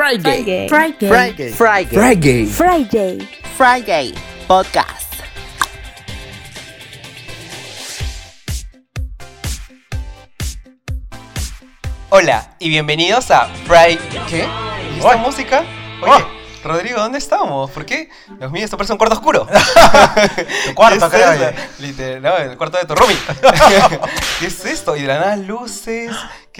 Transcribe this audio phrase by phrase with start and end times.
[0.00, 0.66] Friday.
[0.66, 1.08] Friday.
[1.10, 1.52] Friday.
[1.52, 1.94] Friday.
[1.94, 2.46] Friday.
[2.46, 3.18] Friday.
[3.58, 4.14] Friday
[4.48, 5.12] Podcast.
[12.08, 13.98] Hola y bienvenidos a Friday.
[14.26, 14.48] ¿Qué?
[14.94, 15.64] ¿Y esta música?
[16.02, 16.14] Oh.
[16.14, 16.24] Oye,
[16.64, 17.70] Rodrigo, ¿dónde estamos?
[17.70, 18.08] ¿Por qué?
[18.38, 19.46] Dios mío, esto parece un cuarto oscuro.
[20.66, 21.32] Tu cuarto, ¿Qué es creo.
[21.32, 21.46] esto?
[21.46, 21.88] oye.
[21.88, 23.16] Literal, no, el cuarto de tu roomie.
[24.40, 24.96] ¿Qué es esto?
[24.96, 26.10] Y de la nada luces.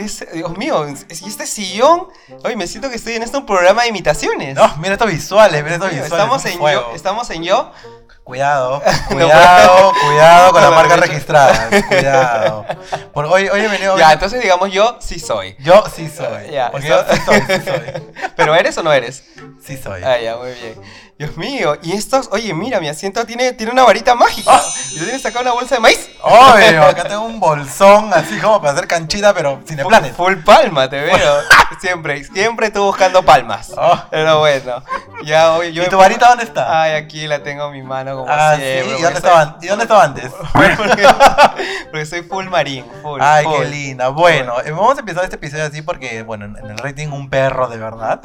[0.01, 0.27] ¿Qué es?
[0.33, 2.09] Dios mío, ¿y este sillón?
[2.43, 4.55] Oye, me siento que estoy en este un programa de imitaciones.
[4.55, 6.13] No, mira estos visuales, mira estos visuales.
[6.13, 6.87] estamos en fuego.
[6.89, 7.71] yo, estamos en yo.
[8.25, 11.85] Cuidado, cuidado, cuidado con Con las la marcas registradas.
[11.89, 12.65] Cuidado.
[13.13, 13.99] Por hoy, hoy he venido.
[13.99, 15.55] Ya, entonces digamos yo sí soy.
[15.59, 16.51] Yo sí soy.
[16.51, 18.03] Ya, Porque yo sí soy, sí soy.
[18.37, 19.25] ¿Pero eres o no eres?
[19.63, 20.03] Sí soy.
[20.03, 20.81] Ah, ya, muy bien.
[21.21, 24.53] Dios mío, y estos, oye, mira, mi asiento tiene, tiene una varita mágica.
[24.55, 24.65] Ah.
[24.91, 26.09] ¿Y tú tienes acá una bolsa de maíz?
[26.23, 30.17] Obvio, acá tengo un bolsón así como para hacer canchita, pero sin planes.
[30.17, 31.43] Full palma, te veo.
[31.83, 33.71] siempre, siempre tú buscando palmas.
[33.77, 34.03] Oh.
[34.11, 34.83] Pero bueno,
[35.23, 35.83] ya hoy yo.
[35.83, 36.83] ¿Y tu varita dónde está?
[36.83, 38.63] Ay, aquí la tengo en mi mano como Ah, sí.
[38.63, 40.33] ¿Y dónde estaba, ¿Y dónde estaba antes?
[40.55, 41.07] porque,
[41.91, 43.21] porque soy full marín, full.
[43.23, 43.59] Ay, full.
[43.59, 44.09] qué linda.
[44.09, 47.69] Bueno, eh, vamos a empezar este episodio así porque, bueno, en el rating un perro
[47.69, 48.21] de verdad.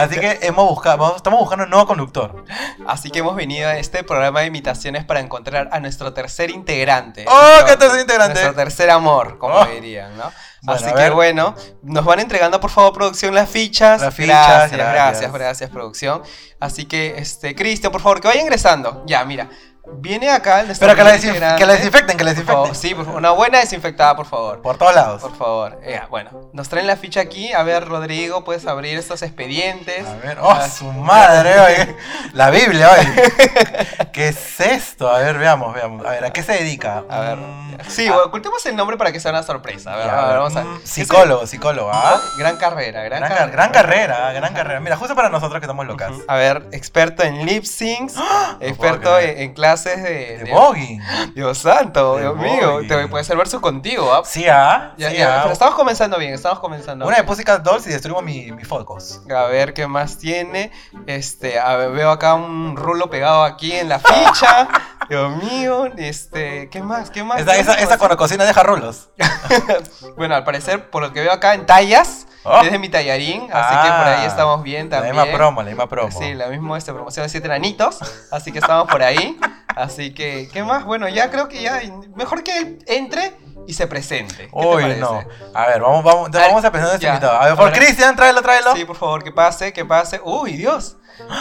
[0.00, 2.44] así que hemos buscado, vamos- estamos buscando un nuevo conductor.
[2.86, 7.26] Así que hemos venido a este programa de imitaciones para encontrar a nuestro tercer integrante.
[7.28, 8.32] ¡Oh, qué tercer integrante!
[8.40, 9.64] Nuestro tercer amor, como Oh.
[9.66, 10.32] dirían, ¿no?
[10.62, 14.00] Bueno, Así que bueno, nos van entregando por favor producción las fichas.
[14.00, 14.94] Las fichas, gracias, gracias.
[14.94, 16.22] gracias, gracias, producción.
[16.60, 19.04] Así que, este, Cristian, por favor, que vaya ingresando.
[19.06, 19.50] Ya, mira,
[19.94, 22.74] viene acá el Pero que la, que la desinfecten, que la desinfecten.
[22.74, 24.62] sí, por favor, una buena desinfectada, por favor.
[24.62, 25.20] Por todos lados.
[25.22, 25.80] Por favor.
[25.88, 27.52] Ya, bueno, nos traen la ficha aquí.
[27.52, 30.06] A ver, Rodrigo, puedes abrir estos expedientes.
[30.06, 31.96] A ver, oh, Ah, su madre, oye.
[32.32, 34.10] La Biblia, oye.
[34.12, 35.08] ¿Qué es esto?
[35.08, 36.04] A ver, veamos, veamos.
[36.06, 37.04] A ver, ¿a qué se dedica?
[37.08, 37.36] A ver.
[37.36, 39.94] Mm, Sí, ah, ocultemos el nombre para que sea una sorpresa.
[39.94, 40.86] A ver, ya, a ver, vamos a mm, ver.
[40.86, 42.20] Psicólogo, psicólogo, ¿ah?
[42.36, 43.52] Gran carrera, gran, Gran, car- carrera.
[43.52, 44.80] gran carrera, gran carrera.
[44.80, 46.10] Mira, justo para nosotros que estamos locas.
[46.26, 48.14] A ver, experto en lip syncs,
[48.60, 51.00] experto en clases de, De de- voguing.
[51.34, 54.22] Dios santo, De Dios mío, te puede ser verso contigo, ¿ah?
[54.24, 54.94] Sí, ¿ah?
[54.96, 55.42] Ya, sí, ya, ¿ah?
[55.42, 57.06] pero estamos comenzando bien, estamos comenzando.
[57.06, 57.26] Una de bien.
[57.28, 59.20] Pussycat Dolls y destruimos mi, mi focos.
[59.34, 60.70] A ver qué más tiene.
[61.06, 64.68] Este, a ver, veo acá un rulo pegado aquí en la ficha.
[65.08, 67.10] Dios mío, este, ¿qué más?
[67.10, 67.40] ¿Qué más?
[67.40, 69.08] Esa, ¿Qué esa, esa cuando cocina deja rulos.
[70.16, 72.62] Bueno, al parecer, por lo que veo acá en tallas, Oh.
[72.62, 75.16] es de mi tallarín, así que por ahí Ah, estamos bien La también.
[75.16, 76.10] misma promo, la misma promo.
[76.18, 77.98] Sí, la misma este, promoción de siete enanitos,
[78.30, 79.38] así que estamos por ahí.
[79.78, 80.84] Así que, ¿qué más?
[80.84, 81.80] Bueno, ya creo que ya,
[82.16, 83.32] mejor que entre
[83.66, 84.34] y se presente.
[84.48, 85.22] ¿Qué te Uy, no.
[85.54, 87.38] A ver, vamos, vamos, Al- vamos a presentar a este invitado.
[87.40, 88.74] A ver, por Cristian, tráelo, tráelo.
[88.74, 90.20] Sí, por favor, que pase, que pase.
[90.24, 90.96] Uy, Dios.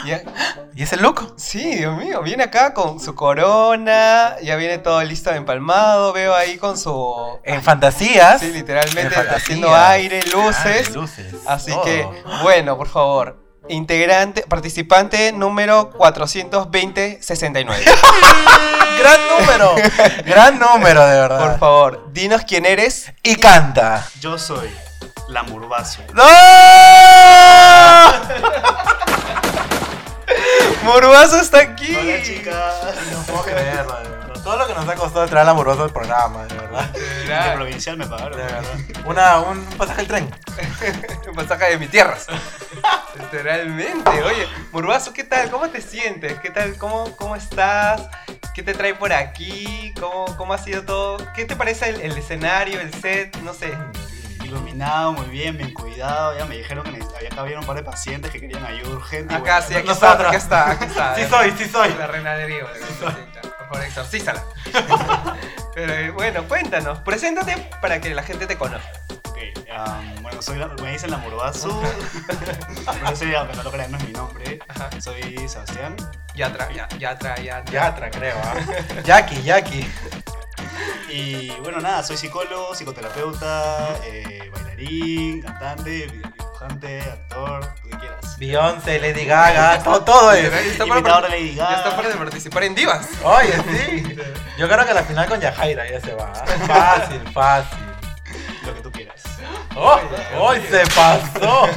[0.05, 0.21] Ya-
[0.75, 1.33] ¿Y ese look?
[1.37, 6.57] Sí, Dios mío, viene acá con su corona, ya viene todo listo empalmado, veo ahí
[6.57, 7.39] con su...
[7.43, 8.39] En fantasías.
[8.39, 10.95] Sí, literalmente En haciendo aire, Ah, luces.
[10.95, 11.33] luces.
[11.45, 11.83] Así todo.
[11.83, 12.07] que,
[12.41, 17.85] bueno, por favor, integrante, participante número 42069.
[18.97, 19.75] Gran número.
[20.25, 21.39] gran número, de verdad.
[21.39, 23.11] Por favor, dinos quién eres.
[23.21, 24.07] Y canta.
[24.19, 24.71] Yo soy
[25.27, 26.01] la Murbazo.
[26.13, 26.23] ¡No!
[30.83, 31.95] Morbazo está aquí.
[31.95, 32.73] Hola chicas.
[33.11, 34.16] No puedo creerlo, de verdad.
[34.47, 36.89] Todo lo que nos ha costado traer amoroso del programa, de verdad.
[36.93, 38.37] De provincial me pagaron.
[38.37, 38.63] De verdad.
[39.03, 40.29] Una, un pasaje al tren.
[41.27, 42.27] un pasaje de mis tierras.
[43.19, 44.09] Literalmente.
[44.23, 45.51] Oye, Morbazo, ¿qué tal?
[45.51, 46.39] ¿Cómo te sientes?
[46.39, 46.77] ¿Qué tal?
[46.77, 48.07] ¿Cómo, cómo estás?
[48.55, 49.93] ¿Qué te trae por aquí?
[49.99, 51.17] ¿Cómo, cómo ha sido todo?
[51.35, 53.35] ¿Qué te parece el, el escenario, el set?
[53.41, 53.77] No sé.
[54.45, 56.37] Iluminado, muy bien, bien cuidado.
[56.37, 59.35] Ya me dijeron que había había un par de pacientes que querían ayuda urgente.
[59.35, 60.33] Acá bueno, sí, aquí nosotros.
[60.33, 61.15] está, aquí está, aquí está.
[61.15, 61.93] Sí soy, sí soy.
[61.95, 62.65] La reina de Río.
[63.67, 64.43] Por favor, exorcízala.
[65.75, 66.99] Pero eh, bueno, cuéntanos.
[66.99, 68.89] Preséntate para que la gente te conozca.
[69.09, 69.37] ok,
[69.69, 71.81] um, bueno, soy me dicen la Murbazo.
[73.03, 74.59] no sé, aunque no lo crean, no es mi nombre.
[74.67, 74.89] Ajá.
[75.01, 75.95] Soy Sebastián.
[76.35, 77.71] Yatra, ya, yatra, yatra.
[77.73, 78.55] Yatra, creo, ¿ah?
[79.03, 79.87] Jackie, Jackie.
[81.09, 88.37] Y bueno, nada, soy psicólogo, psicoterapeuta, eh, bailarín, cantante, dibujante, actor, lo que quieras.
[88.37, 90.45] Beyoncé, Lady Gaga, todo, todo es.
[90.53, 91.95] está para, de Lady ya está Gaga.
[91.95, 93.07] para participar en Divas.
[93.23, 94.15] Oye, sí.
[94.57, 96.33] Yo creo que la final con Yajaira ya se va.
[96.33, 97.77] Fácil, fácil.
[98.65, 99.06] Lo que tú quieras.
[99.79, 99.99] ¡Oh!
[100.39, 101.67] ¡Hoy se pasó!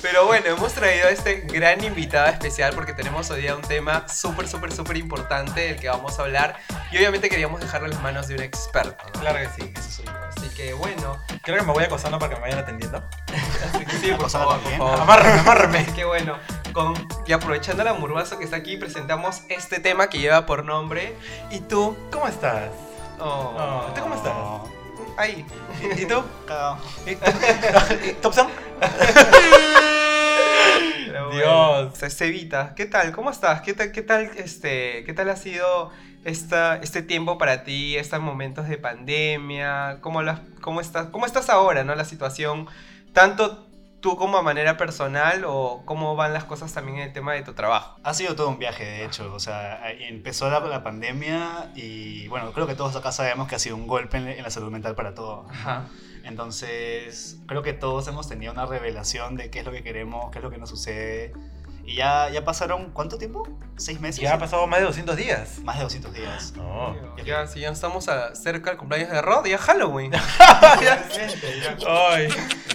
[0.00, 4.06] Pero bueno, hemos traído a este gran invitado especial porque tenemos hoy día un tema
[4.08, 6.56] súper, súper, súper importante del que vamos a hablar.
[6.90, 9.04] Y obviamente queríamos dejarlo en las manos de un experto.
[9.14, 9.20] ¿no?
[9.20, 9.72] Claro que sí.
[9.76, 10.12] Eso soy yo.
[10.36, 11.20] Así que bueno.
[11.42, 13.02] Creo que me voy acosando para que me vayan atendiendo.
[13.72, 15.00] Así que sí, por favor, por favor.
[15.00, 15.78] Amárrame, amárrame.
[15.78, 16.36] Así que bueno,
[16.72, 16.94] con,
[17.26, 21.14] y aprovechando la murbazo que está aquí, presentamos este tema que lleva por nombre.
[21.50, 21.96] ¿Y tú?
[22.12, 22.70] ¿Cómo estás?
[23.18, 24.32] Oh, Oh, ¿Tú cómo estás?
[25.16, 25.44] ahí.
[25.98, 26.22] ¿Y, tú?
[26.46, 26.78] Cagado.
[27.06, 27.14] ¿Y
[28.20, 28.34] ¿Top
[31.32, 31.98] Dios.
[32.14, 33.12] Cevita, ¿qué tal?
[33.12, 33.62] ¿Cómo estás?
[33.62, 35.90] ¿Qué tal, qué tal, este, qué tal ha sido
[36.24, 39.98] esta, este tiempo para ti, estos momentos de pandemia?
[40.00, 41.94] ¿Cómo, la, cómo, estás, ¿Cómo estás ahora, no?
[41.94, 42.66] La situación,
[43.12, 43.66] tanto
[44.02, 47.42] tú como a manera personal o cómo van las cosas también en el tema de
[47.42, 47.98] tu trabajo.
[48.02, 49.32] Ha sido todo un viaje, de hecho.
[49.32, 53.58] O sea, empezó la, la pandemia y bueno, creo que todos acá sabemos que ha
[53.58, 55.50] sido un golpe en, en la salud mental para todos.
[55.50, 55.86] Ajá.
[56.24, 60.38] Entonces, creo que todos hemos tenido una revelación de qué es lo que queremos, qué
[60.38, 61.32] es lo que nos sucede.
[61.84, 63.46] Y ya, ya pasaron, ¿cuánto tiempo?
[63.76, 64.20] ¿Seis meses?
[64.22, 65.58] Ya ha pasado más de 200 días.
[65.64, 66.52] Más de 200 días.
[66.56, 66.94] No.
[67.24, 70.12] Ya, si ya estamos a- cerca del cumpleaños de Rod, ya Halloween.
[71.88, 72.28] Ay.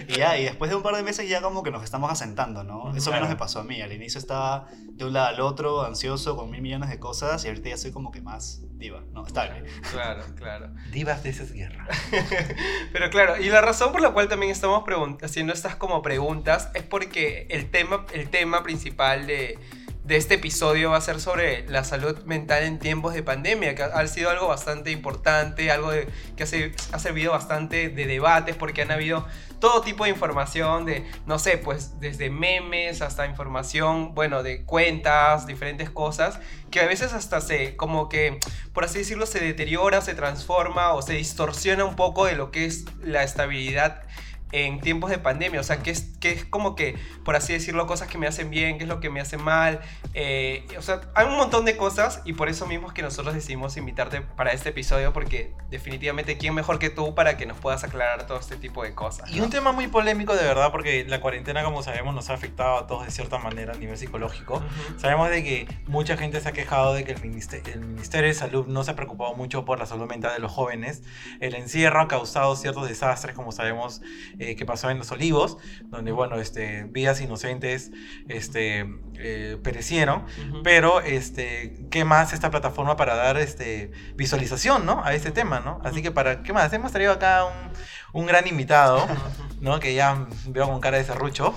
[0.08, 2.64] Y ya, y después de un par de meses ya como que nos estamos asentando,
[2.64, 2.90] ¿no?
[2.96, 3.24] Eso Claro.
[3.26, 3.82] menos me pasó a mí.
[3.82, 7.48] Al inicio estaba de un lado al otro, ansioso, con mil millones de cosas, y
[7.50, 9.26] ahorita ya soy como que más diva, ¿no?
[9.26, 9.64] Estable.
[9.92, 10.70] Claro, claro.
[10.92, 11.88] Divas de esas guerras.
[12.94, 14.84] Pero claro, y la razón por la cual también estamos
[15.22, 19.58] haciendo estas como preguntas es porque el tema, el tema principal de,
[20.04, 23.84] de este episodio va a ser sobre la salud mental en tiempos de pandemia, que
[23.84, 28.92] ha, sido algo bastante importante, algo de- que ha servido bastante de debates porque han
[28.92, 29.26] habido
[29.60, 35.48] todo tipo de información de, no sé, pues desde memes hasta información, bueno, de cuentas,
[35.48, 36.40] diferentes cosas,
[36.72, 38.40] que a veces hasta se, como que,
[38.74, 42.66] por así decirlo, se deteriora, se transforma o se distorsiona un poco de lo que
[42.66, 44.04] es la estabilidad
[44.52, 46.96] en tiempos de pandemia, o sea, que es, que es como que,
[47.26, 49.82] por así decirlo, cosas que me hacen bien, qué es lo que me hace mal,
[50.14, 53.34] eh, o sea, hay un montón de cosas y por eso mismo es que nosotros
[53.34, 57.84] decidimos invitarte para este episodio, porque definitivamente, ¿quién mejor que tú para que nos puedas
[57.84, 59.30] aclarar todo este tipo de cosas?
[59.30, 62.78] Y un tema muy polémico de verdad, porque la cuarentena, como sabemos, nos ha afectado
[62.78, 64.56] a todos de cierta manera a nivel psicológico.
[64.56, 65.00] Ujú.
[65.00, 68.34] Sabemos de que mucha gente se ha quejado de que el Ministerio, el Ministerio de
[68.34, 71.04] Salud no se ha preocupado mucho por la salud mental de los jóvenes.
[71.40, 74.02] El encierro ha causado ciertos desastres, como sabemos
[74.40, 77.92] eh, que pasó en Los Olivos, donde, bueno, este, vidas inocentes
[78.28, 78.86] este,
[79.16, 80.26] eh, perecieron.
[80.64, 85.04] Pero, este, ¿qué más esta plataforma para dar este, visualización ¿no?
[85.04, 85.60] a este tema?
[85.60, 85.80] ¿no?
[85.84, 86.72] Así que, para ¿qué más?
[86.74, 89.08] Hemos traído acá un, un gran invitado.
[89.60, 89.80] ¿no?
[89.80, 91.56] Que ya veo con cara de serrucho.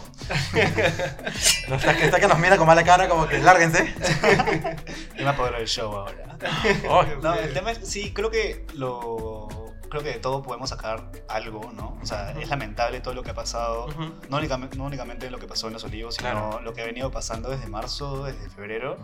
[1.68, 3.94] no, está, que, está que nos mira con mala cara, como que lárguense.
[5.16, 6.38] Yo me apodero del show ahora.
[6.88, 9.48] Oh, No, el tema es, sí, creo que lo...
[9.90, 11.98] Creo que de todo podemos sacar algo, ¿no?
[12.00, 13.86] O sea, es lamentable todo lo que ha pasado.
[13.86, 14.14] Ujú.
[14.28, 16.60] No únicamente, no únicamente lo que pasó en Los Olivos, sino Claro.
[16.60, 18.96] lo que ha venido pasando desde marzo, desde febrero.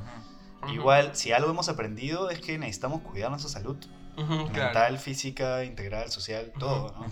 [0.62, 0.72] Ujú.
[0.72, 3.76] Igual, si algo hemos aprendido es que necesitamos cuidar nuestra salud.
[4.16, 4.64] Ujú, claro.
[4.72, 7.06] Mental, física, integral, social, todo, ¿no?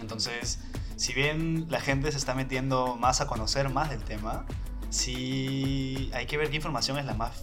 [0.00, 0.60] Entonces,
[0.96, 4.46] si bien la gente se está metiendo más a conocer más del tema,
[4.90, 7.42] sí hay que ver qué información es la más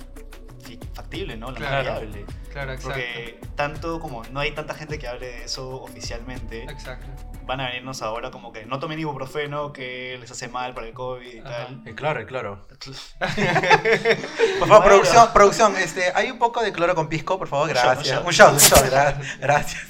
[0.93, 1.51] factible, ¿no?
[1.51, 1.91] La Claro.
[1.93, 2.25] más viable.
[2.51, 2.89] Claro, exacto.
[2.89, 7.07] Porque tanto como no hay tanta gente que hable de eso oficialmente, Exacto.
[7.45, 10.93] van a venirnos ahora como que no tomen ibuprofeno que les hace mal para el
[10.93, 11.49] COVID y Ajá.
[11.67, 11.81] tal.
[11.85, 12.67] Eh, claro, eh, claro.
[12.79, 14.67] Por Bueno.
[14.67, 17.83] favor, producción, producción, este, hay un poco de cloro con pisco, por favor, Un shot,
[17.83, 18.21] gracias.
[18.25, 18.53] un shot.
[18.53, 19.83] un shot, gra- gracias.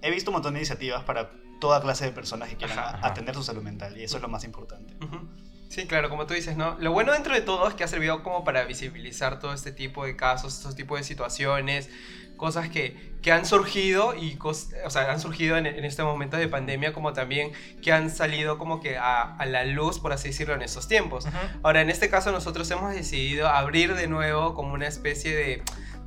[0.00, 1.30] He visto un montón de iniciativas para
[1.60, 3.06] toda clase de personas que quieran Ajá, ajá.
[3.06, 4.94] atender su salud mental y eso es lo más importante.
[5.04, 5.28] Ujú.
[5.72, 6.76] Sí, claro, como tú dices, ¿no?
[6.80, 10.04] Lo bueno dentro de todo es que ha servido como para visibilizar todo este tipo
[10.04, 11.88] de casos, estos tipos de situaciones,
[12.36, 16.36] cosas que, que han surgido y cos- o sea, han surgido en, en este momento
[16.36, 20.28] de pandemia, como también que han salido como que a, a la luz, por así
[20.28, 21.26] decirlo, en estos tiempos.
[21.62, 25.62] Ahora, en este caso nosotros hemos decidido abrir de nuevo como una especie de...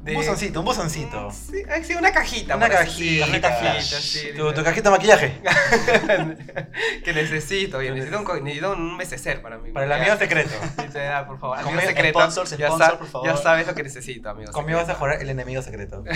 [0.06, 1.32] de Un bozoncito, un bozoncito.
[1.32, 2.56] Sí, sí, una cajita.
[2.56, 3.26] Una así cajita.
[3.26, 4.28] Una cajita, sí.
[4.38, 5.42] Tu, tu cajita de maquillaje.
[7.04, 9.72] que necesito, oye, necesito un, necesito un neceser para mí.
[9.72, 10.52] Para el amigo secreto.
[11.28, 11.58] Por favor.
[11.58, 12.20] Amigo secreto.
[12.20, 13.28] ya, sponsor, por favor.
[13.28, 14.52] ya sabes lo que necesito, amigo.
[14.52, 16.04] Conmigo vas a jugar el enemigo secreto.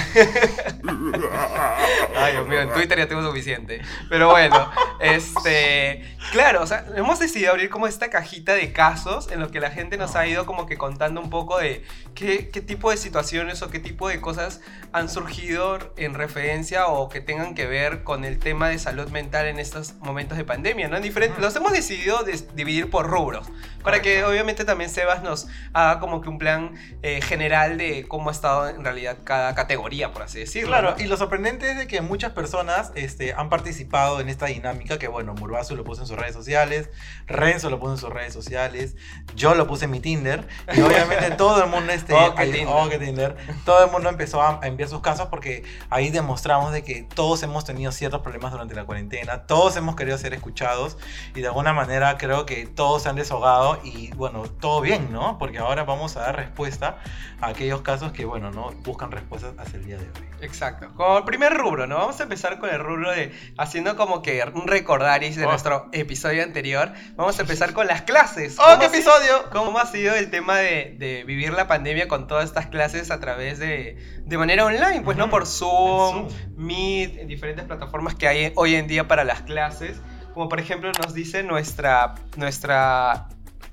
[2.16, 3.82] Ay, Dios mío, en Twitter ya tengo suficiente.
[4.08, 6.16] Pero bueno, este.
[6.32, 9.72] Claro, o sea, hemos decidido abrir como esta cajita de casos en lo que la
[9.72, 11.84] gente nos ha ido como que contando un poco de
[12.16, 14.62] qué, qué tipo de situaciones o qué tipo de cosas
[14.92, 19.46] han surgido en referencia o que tengan que ver con el tema de salud mental
[19.48, 20.98] en estos momentos de pandemia, ¿no?
[20.98, 21.46] En diferentes, Ujú.
[21.46, 23.48] los hemos decidido des- dividir por rubros,
[23.84, 26.74] para que obviamente también Sebas nos haga como que un plan
[27.04, 30.70] eh, general de cómo ha estado en realidad cada categoría, por así decirlo.
[30.70, 31.04] Claro, ¿no?
[31.04, 35.08] y lo sorprendente es de que muchas personas este, han participado en esta dinámica que,
[35.08, 36.90] bueno, Murbazu lo puso en sus redes sociales,
[37.28, 38.96] Renzo lo puso en sus redes sociales,
[39.36, 42.68] yo lo puse en mi Tinder, y obviamente todo el mundo, este, Oh, ay- Tinder.
[42.76, 43.38] oh, qué Tinder.
[43.66, 47.42] todo el mundo empezó a, a enviar sus casos porque ahí demostramos de que todos
[47.44, 50.98] hemos tenido ciertos problemas durante la cuarentena, todos hemos querido ser escuchados
[51.36, 55.38] y de alguna manera creo que todos se han desahogado y bueno, todo bien, ¿no?
[55.38, 56.98] Porque ahora vamos a dar respuesta
[57.42, 60.28] a aquellos casos que, bueno, no buscan respuestas hasta el día de hoy.
[60.42, 60.90] Exacto.
[60.96, 61.98] Como el primer rubro, ¿no?
[61.98, 65.50] Vamos a empezar con el rubro de haciendo como que un recordaris de Oh.
[65.50, 66.92] nuestro episodio anterior.
[67.16, 68.58] Vamos a empezar con las clases.
[68.60, 69.50] ¡Oh, ¿Cómo qué episodio!
[69.52, 73.20] ¿Cómo ha sido el tema de, de vivir la pandemia con todas estas clases a
[73.20, 75.02] través de, de manera online?
[75.02, 75.30] Pues, ¿no?
[75.30, 76.56] Por Zoom, Zoom.
[76.56, 80.02] Meet, en diferentes plataformas que hay hoy en día para las clases.
[80.34, 83.28] Como por ejemplo nos dice nuestra, nuestra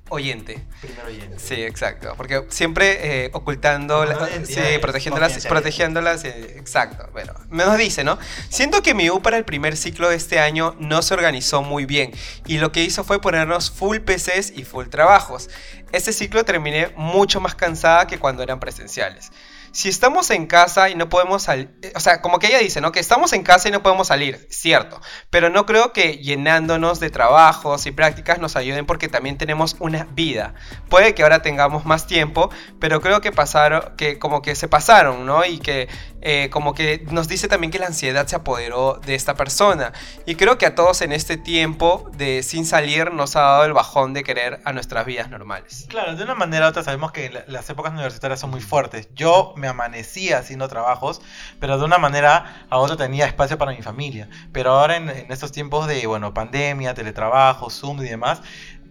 [0.08, 0.64] oyente.
[0.80, 1.38] Primero oyente.
[1.38, 2.14] Sí, exacto.
[2.16, 7.08] Porque siempre eh, ocultando, la- sí, protegiéndolas, protegiéndolas, eh, exacto.
[7.12, 8.18] Bueno, nos dice, ¿no?
[8.48, 11.86] Siento que mi U para el primer ciclo de este año no se organizó muy
[11.86, 12.12] bien
[12.46, 15.48] y lo que hizo fue ponernos full PCs y full trabajos.
[15.92, 19.30] Este ciclo terminé mucho más cansada que cuando eran presenciales.
[19.76, 22.92] Si estamos en casa y no podemos salir, o sea, como que ella dice, ¿no?
[22.92, 27.10] Que estamos en casa y no podemos salir, cierto, pero no creo que llenándonos de
[27.10, 30.54] trabajos y prácticas nos ayuden porque también tenemos una vida.
[30.88, 32.48] Puede que ahora tengamos más tiempo,
[32.80, 35.44] pero creo que pasaron, que como que se pasaron, ¿no?
[35.44, 35.90] Y que
[36.22, 39.92] eh, como que nos dice también que la ansiedad se apoderó de esta persona.
[40.24, 43.72] Y creo que a todos en este tiempo de sin salir nos ha dado el
[43.72, 45.86] bajón de querer a nuestras vidas normales.
[45.88, 49.08] Claro, de una manera u otra sabemos que la- las épocas universitarias son muy fuertes.
[49.14, 51.20] Yo me amanecía haciendo trabajos,
[51.60, 54.28] pero de una manera a otra tenía espacio para mi familia.
[54.52, 58.40] Pero ahora en, en estos tiempos de, bueno, pandemia, teletrabajo, Zoom y demás,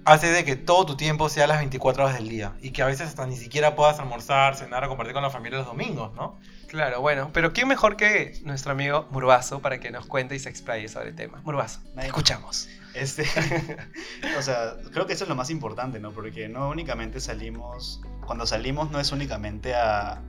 [0.06, 2.54] hace de que todo tu tiempo sea las 24 horas del día.
[2.62, 5.58] Y que a veces hasta ni siquiera puedas almorzar, cenar o compartir con la familia
[5.58, 6.40] los domingos, ¿no?
[6.76, 10.50] Claro, bueno, pero ¿quién mejor que nuestro amigo Murbazo para que nos cuente y se
[10.50, 11.40] explaye sobre el tema?
[11.46, 12.68] Murbazo, te escuchamos.
[12.94, 13.24] Este,
[14.38, 16.12] o sea, creo que eso es lo más importante, ¿no?
[16.12, 20.22] Porque no únicamente salimos, cuando salimos no es únicamente a,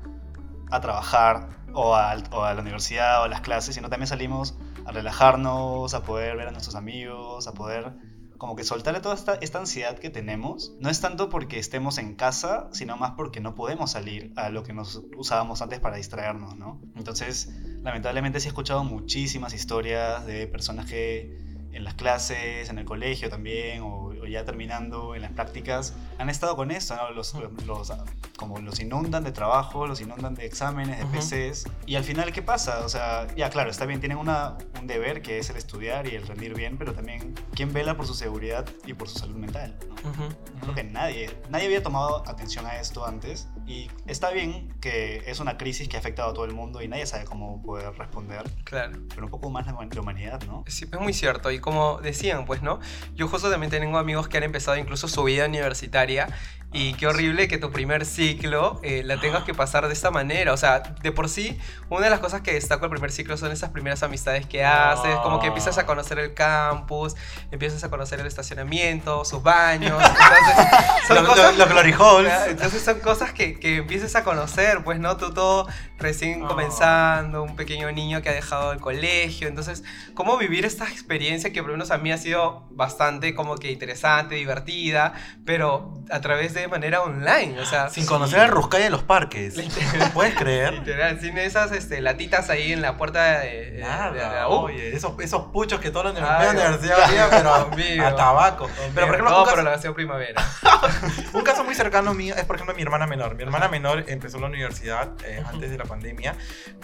[0.70, 4.56] a trabajar o a, o a la universidad o a las clases, sino también salimos
[4.84, 7.92] a relajarnos, a poder ver a nuestros amigos, a poder
[8.38, 10.74] como que soltarle toda esta, esta ansiedad que tenemos.
[10.80, 14.62] No es tanto porque estemos en casa, sino más porque no podemos salir a lo
[14.62, 16.80] que nos usábamos antes para distraernos, ¿no?
[16.96, 17.50] Entonces,
[17.82, 21.45] lamentablemente sí he escuchado muchísimas historias de personas que
[21.76, 26.30] en las clases, en el colegio también, o, o ya terminando en las prácticas, han
[26.30, 27.10] estado con esto, ¿no?
[27.10, 27.92] Los, los-
[28.36, 31.14] como los inundan de trabajo, los inundan de exámenes, de Ujú.
[31.16, 32.84] PCs, y al final, ¿qué pasa?
[32.84, 36.14] O sea, ya claro, está bien, tienen una, un deber que es el estudiar y
[36.16, 39.76] el rendir bien, pero también, ¿quién vela por su seguridad y por su salud mental?
[40.04, 40.60] ¿no?
[40.60, 45.40] Creo que nadie, nadie había tomado atención a esto antes y está bien que es
[45.40, 48.42] una crisis que ha afectado a todo el mundo y nadie sabe cómo poder responder,
[48.64, 48.98] Claro.
[49.08, 50.64] pero un poco más la, la humanidad, ¿no?
[50.68, 51.50] Sí, es muy cierto.
[51.50, 52.80] Y como decían, pues, ¿no?
[53.14, 56.28] Yo justo también tengo amigos que han empezado incluso su vida universitaria.
[56.76, 60.52] Y qué horrible que tu primer ciclo eh, la tengas que pasar de esta manera.
[60.52, 63.50] O sea, de por sí, una de las cosas que destaco del primer ciclo son
[63.50, 65.16] esas primeras amistades que haces.
[65.22, 67.14] Como que empiezas a conocer el campus,
[67.50, 70.00] empiezas a conocer el estacionamiento, sus baños.
[70.02, 70.66] Entonces,
[71.08, 71.92] son Los, cosas- los- glory.
[71.94, 75.16] Claro, Entonces son cosas que, que empieces a conocer, pues, ¿no?
[75.16, 75.66] Tú todo
[75.98, 76.48] recién Oh.
[76.48, 79.48] comenzando, un pequeño niño que ha dejado el colegio.
[79.48, 79.82] Entonces,
[80.14, 83.70] ¿cómo vivir esta experiencia que por lo menos a mí ha sido bastante como que
[83.72, 85.14] interesante, divertida,
[85.46, 87.58] pero a través de manera online?
[87.60, 89.56] O sea, Sin conocer el Ruscay de los parques.
[89.56, 90.10] Literal.
[90.12, 90.74] ¿Puedes creer?
[90.74, 94.52] Literal, sin esas este, latitas ahí en la puerta de, de- de Nada, la U.
[94.52, 98.04] oye, esos, esos puchos que toda la Ay, media universidad había, pero amigo.
[98.06, 98.70] a tabaco.
[98.94, 100.42] Pero por ejemplo, Todo un caso, la primavera.
[101.32, 103.34] un caso muy cercano mío es por ejemplo mi hermana menor.
[103.34, 106.34] Mi hermana menor empezó la universidad eh, antes de la pandemia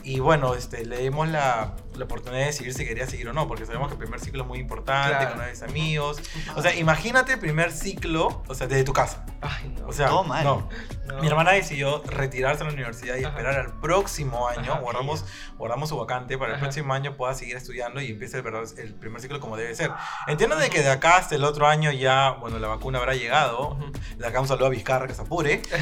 [0.03, 3.47] y bueno, este, le dimos la, la oportunidad de decidir si quería seguir o no,
[3.49, 5.33] porque sabemos que el primer ciclo es muy importante, Claro.
[5.37, 6.21] conoces amigos.
[6.57, 9.25] O sea, imagínate el primer ciclo, o sea, desde tu casa.
[9.41, 9.87] Ay, no.
[9.89, 10.45] O sea, Todo mal.
[10.45, 10.69] no.
[11.07, 11.19] No.
[11.21, 13.31] Mi hermana decidió retirarse de la universidad y Ajá.
[13.31, 14.73] esperar al próximo año.
[14.73, 14.81] Ajá.
[14.81, 15.25] guardamos,
[15.59, 16.65] guardamos su vacante para el Ajá.
[16.67, 18.47] próximo año pueda seguir estudiando y empiece el,
[18.79, 19.91] el primer ciclo como debe ser.
[20.29, 23.77] Entiendo de que de acá hasta el otro año ya, bueno, la vacuna habrá llegado.
[24.17, 25.63] De acá un saludo a Vizcarra que se apure.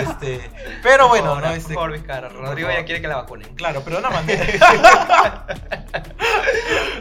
[0.00, 0.50] Este,
[0.82, 1.42] pero bueno, Por ¿no?
[1.44, 2.28] favor, Este, por favor, Vizcarra.
[2.30, 2.80] Rodrigo favor.
[2.80, 3.54] ya quiere que la vacunen.
[3.54, 4.46] Claro, pero de una manera.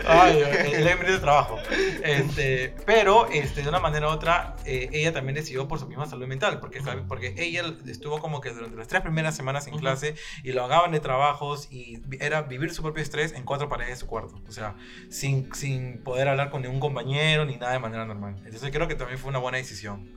[0.07, 0.41] Ay,
[0.73, 1.57] el de trabajo.
[2.03, 6.05] Este, pero este, de una manera u otra, eh, ella también decidió por su misma
[6.07, 10.15] salud mental, porque, porque ella estuvo como que durante las tres primeras semanas en clase
[10.43, 13.95] y lo hagaban de trabajos y era vivir su propio estrés en cuatro paredes de
[13.97, 14.75] su cuarto, o sea,
[15.09, 18.35] sin, sin poder hablar con ningún compañero ni nada de manera normal.
[18.45, 20.09] Entonces creo que también fue una buena decisión.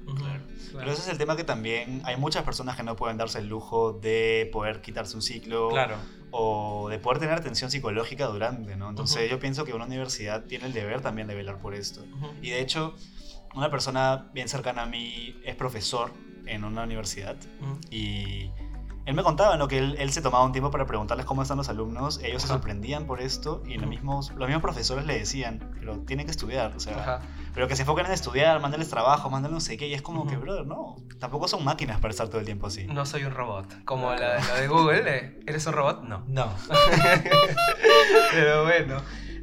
[0.72, 3.48] Pero ese es el tema que también hay muchas personas que no pueden darse el
[3.48, 5.96] lujo de poder quitarse un ciclo Claro.
[6.30, 8.88] o de poder tener atención psicológica durante, ¿no?
[8.88, 12.04] Entonces yo pienso que una universidad tiene el deber también de velar por esto.
[12.40, 12.94] Y de hecho,
[13.54, 16.10] una persona bien cercana a mí es profesor
[16.46, 17.78] en una universidad Ujú.
[17.90, 18.50] y
[19.04, 19.66] él me contaba ¿no?
[19.66, 22.46] que él, él se tomaba un tiempo para preguntarles cómo están los alumnos, ellos se
[22.46, 22.54] Ajá.
[22.54, 26.72] sorprendían por esto y los mismos, los mismos profesores le decían, pero tienen que estudiar,
[26.76, 27.20] o sea, Ajá.
[27.52, 30.28] pero que se enfoquen en estudiar, mándenles trabajo, mándenles no sé qué, y es como
[30.28, 30.42] que, Ujú.
[30.44, 32.84] brother, no, tampoco son máquinas para estar todo el tiempo así.
[32.86, 33.82] No soy un robot.
[33.84, 36.04] Como la, la de Google, de, ¿eres un robot?
[36.04, 36.24] No.
[36.28, 36.46] No.
[38.32, 38.96] Pero bueno.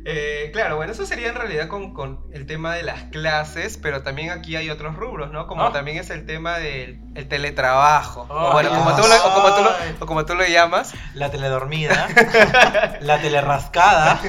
[0.05, 4.01] Eh, claro, bueno, eso sería en realidad con, con el tema de las clases, pero
[4.03, 5.47] también aquí hay otros rubros, ¿no?
[5.47, 5.71] Como Ah.
[5.73, 8.25] también es el tema del el teletrabajo.
[8.29, 10.93] o bueno, como tú, lo, o como tú lo- o como tú lo llamas.
[11.13, 12.07] La teledormida,
[13.01, 14.19] la telerrascada,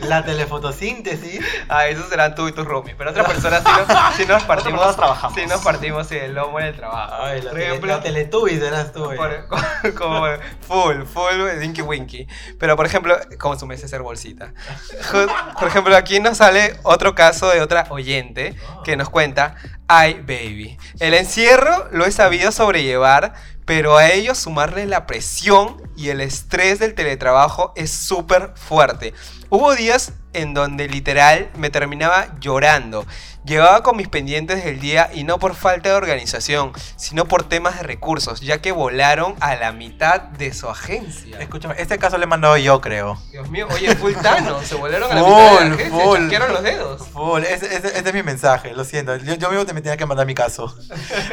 [0.00, 1.40] la telefotosíntesis.
[1.68, 2.96] Ah, esos serán tú y tus roomies.
[2.96, 4.96] Pero otras personas sí nos, sí nos partimos.
[4.96, 5.38] trabajamos.
[5.38, 7.14] Sí nos partimos el lomo en el trabajo.
[7.22, 9.10] Ay, la, Por tele, ejemplo, la Teletubbies eras tú.
[9.12, 9.16] eh.
[9.16, 10.26] Por- como
[10.66, 12.26] full, full Dinky Winky.
[12.58, 14.52] Pero por ejemplo, como su mes ser bolsita.
[15.58, 18.54] Por ejemplo, aquí nos sale otro caso de otra oyente
[18.84, 24.86] que nos cuenta, ay baby, el encierro lo he sabido sobrellevar, pero a ello sumarle
[24.86, 29.14] la presión y el estrés del teletrabajo es súper fuerte.
[29.54, 33.04] Hubo días en donde literal me terminaba llorando.
[33.44, 37.76] Llegaba con mis pendientes del día y no por falta de organización, sino por temas
[37.76, 41.38] de recursos, ya que volaron a la mitad de su agencia.
[41.38, 43.20] Escúchame, este caso le he mandado yo, creo.
[43.30, 46.18] Dios mío, oye, full Thanos, se volaron a la mitad de la Full, agencia, full.
[46.20, 47.08] chasquearon los dedos.
[47.08, 49.16] Full, ese, ese- ese es mi mensaje, lo siento.
[49.16, 50.74] Yo, yo mismo te me tenía que mandar mi caso.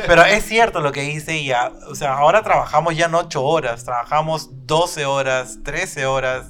[0.08, 3.42] Pero es cierto lo que hice y ya, o sea, ahora trabajamos ya no 8
[3.42, 6.48] horas, trabajamos 12 horas, 13 horas,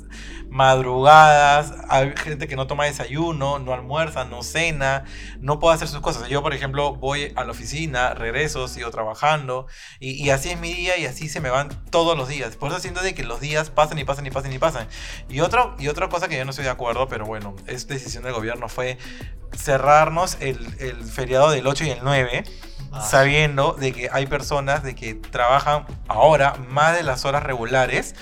[0.50, 5.06] madrugadas, hay gente que no toma desayuno, no almuerza, no cena,
[5.40, 6.28] no puede hacer sus cosas.
[6.30, 9.68] Yo, por ejemplo, voy a la oficina, regreso, sigo trabajando
[10.00, 12.56] y, y así es mi día y así se me van todos los días.
[12.56, 14.88] Por eso siento de que los días pasan y pasan y pasan y pasan.
[15.30, 18.24] Y, otro, y otra cosa que yo no estoy de acuerdo, pero bueno, es decisión
[18.24, 18.98] del gobierno, fue
[19.56, 22.44] cerrarnos el, el feriado del 8 y el 9
[22.92, 23.02] Ah.
[23.02, 28.16] sabiendo de que hay personas de que trabajan ahora más de las horas regulares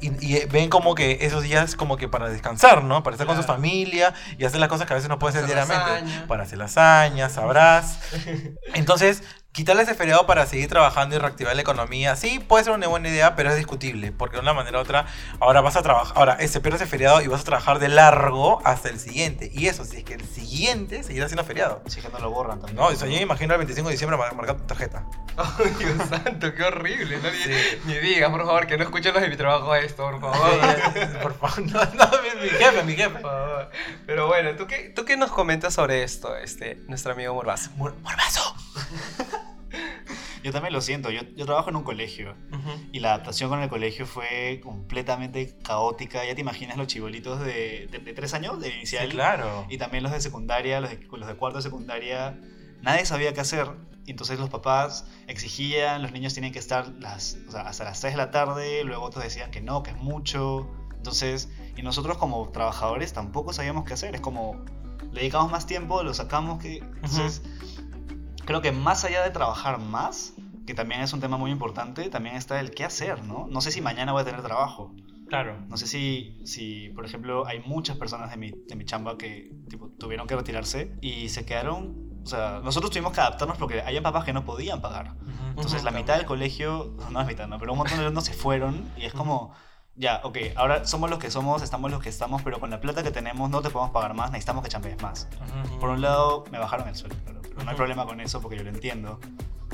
[0.00, 3.02] y, y ven como que esos días como que para descansar, ¿no?
[3.02, 5.46] Para estar con su familia y hacer las cosas que a veces no pueden hacer
[5.46, 6.26] diariamente.
[6.26, 7.98] Para hacer lasaña, sabrás.
[8.74, 9.22] Entonces,
[9.54, 13.08] quitarle ese feriado para seguir trabajando y reactivar la economía, sí, puede ser una buena
[13.08, 15.06] idea, pero es discutible, porque de una manera u otra,
[15.38, 17.86] ahora vas a trabajar, ahora eh, se pierde ese feriado y vas a trabajar de
[17.88, 19.52] largo hasta el siguiente.
[19.54, 21.82] Y eso, si es que el siguiente seguirá siendo feriado.
[21.86, 22.76] Si es que no lo borran también.
[22.76, 25.06] No, o sea, yo me imagino el 25 de diciembre mar- marcando tu tarjeta.
[25.36, 27.18] Ay, Dios santo, qué horrible.
[27.18, 27.52] No, ni, Sí.
[27.86, 30.60] ni digas, por favor, que no escuchen los de mi trabajo esto, por favor.
[31.22, 33.10] Por favor, no, no, mi, mi jefe, mi jefe.
[33.10, 33.70] Por favor.
[34.04, 37.70] Pero bueno, ¿tú qué, ¿tú qué nos comentas sobre esto, este, nuestro amigo Morbazo?
[37.76, 38.56] Mor- Morbazo.
[40.44, 42.36] Yo también lo siento, yo, yo trabajo en un colegio
[42.92, 46.24] y la adaptación con el colegio fue completamente caótica.
[46.24, 49.66] Ya te imaginas los chibolitos de, de, de tres años de inicial Sí, claro.
[49.70, 52.38] y también los de secundaria, los de, los de cuarto de secundaria.
[52.82, 53.68] Nadie sabía qué hacer.
[54.04, 57.98] y Entonces los papás exigían, los niños tienen que estar las, o sea, hasta las
[58.00, 60.70] 6 de la tarde, luego otros decían que no, que es mucho.
[60.94, 64.14] Entonces, y nosotros como trabajadores tampoco sabíamos qué hacer.
[64.14, 64.62] Es como,
[65.10, 66.62] le dedicamos más tiempo, lo sacamos.
[66.62, 67.42] que Entonces,
[68.44, 70.34] creo que más allá de trabajar más,
[70.66, 73.46] que también es un tema muy importante, también está el qué hacer, ¿no?
[73.50, 74.94] No sé si mañana voy a tener trabajo.
[75.28, 75.58] Claro.
[75.68, 79.50] No sé si, si por ejemplo, hay muchas personas de mi, de mi chamba que
[79.68, 82.12] tipo, tuvieron que retirarse y se quedaron...
[82.24, 85.14] O sea, nosotros tuvimos que adaptarnos porque había papás que no podían pagar.
[85.50, 86.04] Entonces Ujú, la también.
[86.04, 89.04] mitad del colegio, no es mitad, no, pero un montón de alumnos se fueron y
[89.04, 89.52] es como,
[89.96, 93.02] ya, ok, ahora somos los que somos, estamos los que estamos, pero con la plata
[93.02, 95.28] que tenemos no te podemos pagar más, necesitamos que chambees más.
[95.80, 98.64] Por un lado, me bajaron el sueldo, pero no hay problema con eso porque yo
[98.64, 99.20] lo entiendo,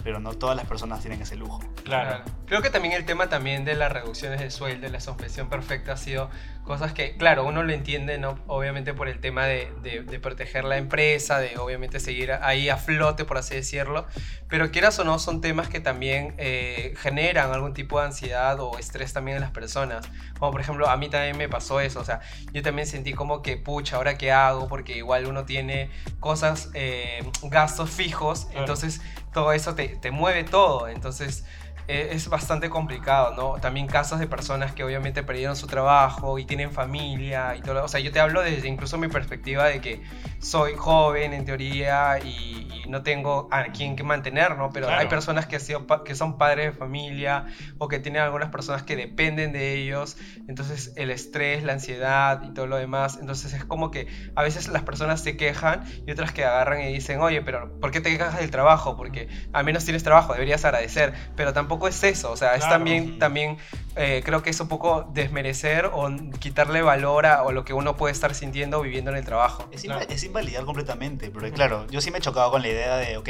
[0.03, 1.61] pero no todas las personas tienen ese lujo.
[1.85, 2.23] Claro.
[2.47, 5.97] Creo que también el tema también de las reducciones de sueldo, la suspensión perfecta ha
[5.97, 6.31] sido
[6.65, 8.39] cosas que, claro, uno lo entiende, ¿no?
[8.47, 12.77] Obviamente por el tema de, de- de proteger la empresa, de obviamente seguir ahí a
[12.77, 14.07] flote, por así decirlo,
[14.49, 18.79] pero quieras o no, son temas que también eh, generan algún tipo de ansiedad o
[18.79, 20.07] estrés también en las personas.
[20.39, 22.21] Como por ejemplo, a mí también me pasó eso, o sea,
[22.53, 24.69] yo también sentí como que, pucha, ¿ahora qué hago?
[24.69, 28.61] Porque igual uno tiene cosas, eh, gastos fijos, Claro.
[28.61, 29.01] entonces
[29.33, 31.45] todo eso te, te mueve todo, entonces
[31.91, 33.61] es bastante complicado, ¿no?
[33.61, 37.85] También casos de personas que obviamente perdieron su trabajo y tienen familia y todo.
[37.85, 40.03] O sea, yo te hablo desde incluso mi perspectiva de que
[40.39, 44.71] soy joven en teoría y, y no tengo a quien que mantener, ¿no?
[44.71, 45.01] Pero Claro.
[45.03, 47.47] hay personas que, sido que son padres de familia
[47.79, 50.17] o que tienen algunas personas que dependen de ellos.
[50.49, 53.19] Entonces el estrés, la ansiedad y todo lo demás.
[53.21, 56.93] Entonces es como que a veces las personas se quejan y otras que agarran y
[56.93, 58.97] dicen, oye, pero ¿por qué te quejas del trabajo?
[58.97, 61.13] Porque al menos tienes trabajo, deberías agradecer.
[61.37, 62.77] Pero tampoco es eso, o sea, es Claro.
[62.77, 63.57] también, también
[63.97, 67.97] eh, creo que es un poco desmerecer o quitarle valor a o lo que uno
[67.97, 69.69] puede estar sintiendo o viviendo en el trabajo.
[69.73, 70.01] Es, Claro.
[70.01, 73.17] inva- es invalidar completamente, porque claro, yo sí me he chocado con la idea de,
[73.17, 73.29] ok,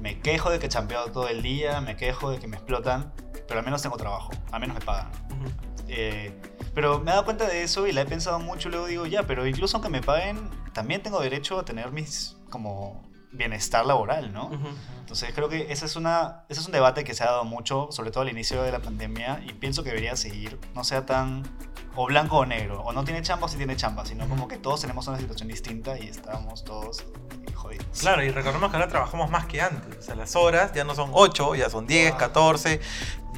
[0.00, 3.12] me quejo de que champeo todo el día, me quejo de que me explotan,
[3.46, 5.10] pero al menos tengo trabajo, al menos me pagan.
[5.88, 6.32] Eh,
[6.74, 8.68] pero me he dado cuenta de eso y la he pensado mucho.
[8.68, 13.02] Luego digo, ya, pero incluso aunque me paguen, también tengo derecho a tener mis como
[13.32, 14.50] bienestar laboral, ¿no?
[15.00, 17.88] Entonces creo que ese es, una, ese es un debate que se ha dado mucho,
[17.90, 20.58] sobre todo al inicio de la pandemia, y pienso que debería seguir.
[20.74, 21.44] No sea tan
[21.96, 24.56] o blanco o negro, o no tiene chamba o sí tiene chamba, sino como que
[24.56, 27.04] todos tenemos una situación distinta y estamos todos
[27.68, 28.00] jodidos.
[28.00, 29.98] Claro, y recordemos que ahora trabajamos más que antes.
[29.98, 32.80] O sea, las horas ya no son 8, ya son 10, 14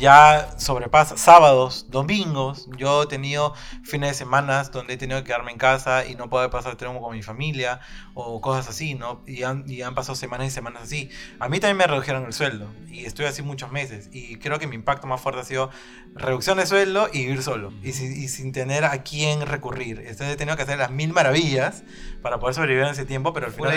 [0.01, 2.69] ya sobrepasa sábados, domingos.
[2.77, 6.31] Yo he tenido fines de semana donde he tenido que quedarme en casa y no
[6.31, 7.81] poder pasar tiempo con mi familia
[8.15, 9.23] o cosas así, ¿no?
[9.27, 11.11] Y han, y han pasado semanas y semanas así.
[11.39, 14.09] A mí también me redujeron el sueldo y estoy así muchos meses.
[14.11, 15.71] Y creo que mi impacto más fuerte ha sido
[16.15, 19.99] reducción de sueldo y vivir solo y, sin tener a quién recurrir.
[20.01, 21.85] Entonces he tenido que hacer las mil maravillas
[22.23, 23.71] para poder sobrevivir en ese tiempo, pero al final...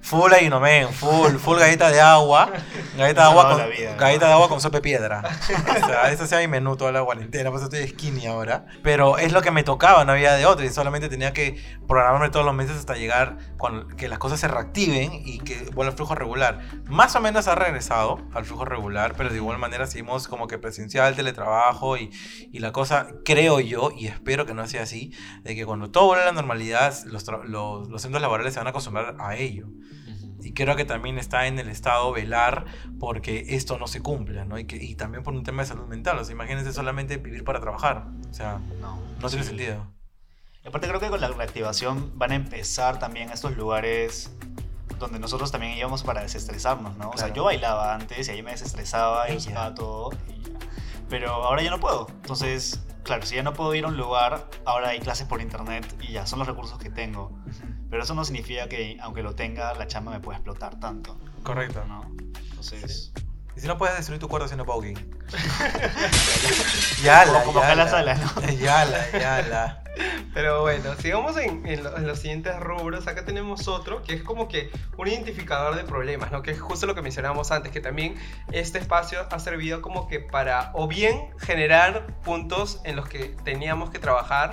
[0.00, 0.60] Full y no
[0.92, 2.50] full, full galleta de agua,
[2.96, 5.22] galleta de agua, con, galleta de agua con sopa de piedra.
[5.82, 8.66] o sea, ese sea mi menú toda la cuarentena, pues estoy skinny ahora.
[8.82, 10.64] Pero es lo que me tocaba, no había de otro.
[10.64, 14.48] Y solamente tenía que programarme todos los meses hasta llegar con que las cosas se
[14.48, 16.60] reactiven y que vuelva al flujo regular.
[16.84, 20.58] Más o menos ha regresado al flujo regular, pero de igual manera seguimos como que
[20.58, 22.10] presencial, teletrabajo y,
[22.52, 25.12] y la cosa, creo yo, y espero que no sea así,
[25.42, 28.66] de que cuando todo vuelva a la normalidad, los, los, los centros laborales se van
[28.66, 29.65] a acostumbrar a ello.
[30.42, 32.66] Y creo que también está en el Estado velar
[33.00, 34.58] porque esto no se cumpla, ¿no?
[34.58, 36.18] Y, que, y también por un tema de salud mental.
[36.18, 38.06] O sea, imagínense solamente vivir para trabajar.
[38.30, 39.86] O sea, no, no tiene sentido.
[40.64, 44.30] Y aparte creo que con la reactivación van a empezar también estos lugares
[44.98, 47.10] donde nosotros también íbamos para desestresarnos, ¿no?
[47.10, 50.10] O sea, yo bailaba antes y ahí me desestresaba y sacaba todo.
[51.08, 52.08] Pero ahora ya no puedo.
[52.08, 55.86] Entonces, claro, si ya no puedo ir a un lugar, ahora hay clases por internet
[56.00, 57.30] y ya son los recursos que tengo.
[57.90, 61.18] Pero eso no significa que, aunque lo tenga, la chamba me pueda explotar tanto.
[61.42, 61.84] Correcto.
[61.86, 62.10] ¿No?
[62.50, 63.12] Entonces.
[63.56, 64.96] Y si no puedes destruir tu cuarto haciendo poking.
[67.02, 68.40] yala, como acá la sala, ¿no?
[68.52, 69.82] Yala, yala.
[70.34, 73.06] Pero bueno, sigamos en, en, los siguientes rubros.
[73.06, 76.42] Acá tenemos otro que es como que un identificador de problemas, ¿no?
[76.42, 78.16] Que es justo lo que mencionábamos antes, que también
[78.52, 83.88] este espacio ha servido como que para o bien generar puntos en los que teníamos
[83.88, 84.50] que trabajar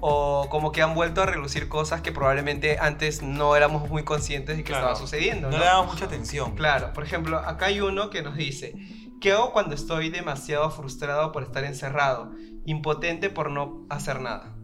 [0.00, 4.56] o como que han vuelto a relucir cosas que probablemente antes no éramos muy conscientes
[4.56, 5.50] de que estaba sucediendo.
[5.50, 6.54] No, le damos mucha atención.
[6.54, 8.74] Claro, por ejemplo, acá hay uno que nos dice,
[9.20, 12.32] ¿qué hago cuando estoy demasiado frustrado por estar encerrado,
[12.64, 14.54] impotente por no hacer nada?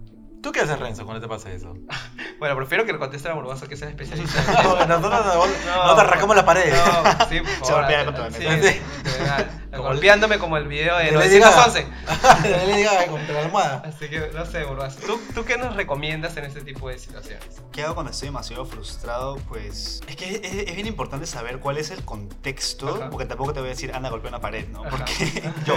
[0.45, 1.75] ¿Tú qué haces, Renzo, cuando te pasa eso?
[2.39, 4.43] bueno, prefiero que lo conteste la morbosa, que sea especialista.
[4.63, 6.71] no, nosotros no, no, te arrancamos la pared.
[6.71, 7.87] No, sí, por favor.
[7.89, 8.81] Se contra sí, sí,
[9.77, 11.87] golpeándome como el video de 911.
[12.67, 13.83] le diga contra la almohada.
[13.87, 15.01] Así que, no sé, morbosa.
[15.07, 17.63] ¿Tú, ¿Tú qué nos recomiendas en este tipo de situaciones?
[17.73, 19.37] ¿Qué hago cuando estoy demasiado frustrado?
[19.49, 23.69] Pues es que es, bien importante saber cuál es el contexto, porque tampoco te voy
[23.69, 24.83] a decir, anda, golpea una pared, ¿no?
[24.85, 25.77] Porque yo.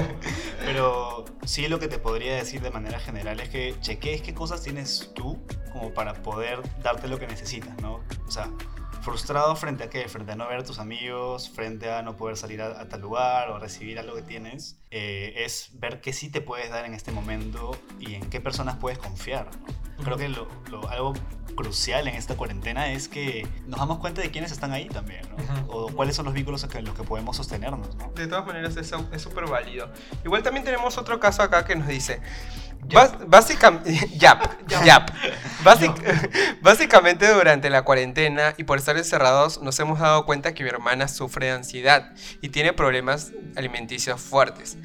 [0.65, 4.61] Pero sí lo que te podría decir de manera general es que cheques qué cosas
[4.61, 5.39] tienes tú
[5.71, 8.01] como para poder darte lo que necesitas, ¿no?
[8.27, 8.49] O sea,
[9.07, 10.09] frustrado frente a qué?
[10.09, 13.49] Frente a no ver a tus amigos, frente a no poder salir a, tal lugar
[13.51, 17.13] o recibir algo que tienes, eh, es ver qué sí te puedes dar en este
[17.13, 19.49] momento y en qué personas puedes confiar.
[20.03, 20.49] Creo que lo,
[20.89, 21.13] algo
[21.55, 25.73] crucial en esta cuarentena es que nos damos cuenta de quiénes están ahí también, ¿no?
[25.73, 28.11] O cuáles son los vínculos en los que podemos sostenernos, ¿no?
[28.11, 29.89] De todas maneras, es súper válido.
[30.25, 32.19] Igual también tenemos otro caso acá que nos dice,
[33.27, 33.91] Básicamente,
[36.61, 41.07] básicamente durante la cuarentena y por estar encerrados nos hemos dado cuenta que mi hermana
[41.07, 42.11] sufre de ansiedad
[42.41, 44.77] y tiene problemas alimenticios fuertes,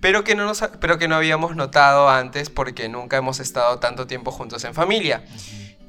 [0.00, 4.06] pero que no, nos, pero que no habíamos notado antes porque nunca hemos estado tanto
[4.06, 5.24] tiempo juntos en familia.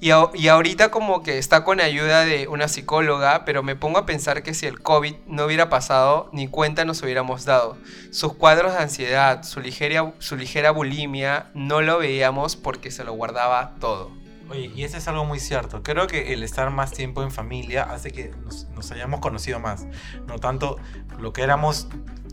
[0.02, 4.06] Y, y, ahorita como que está con ayuda de una psicóloga, pero me pongo a
[4.06, 7.78] pensar que si el COVID no hubiera pasado, ni cuenta nos hubiéramos dado.
[8.12, 13.12] Sus cuadros de ansiedad, su ligera, su ligera bulimia, no lo veíamos porque se lo
[13.12, 14.12] guardaba todo.
[14.50, 15.84] Oye, y eso es algo muy cierto.
[15.84, 19.86] Creo que el estar más tiempo en familia hace que nos, nos hayamos conocido más.
[20.28, 20.78] No tanto
[21.20, 21.88] lo que éramos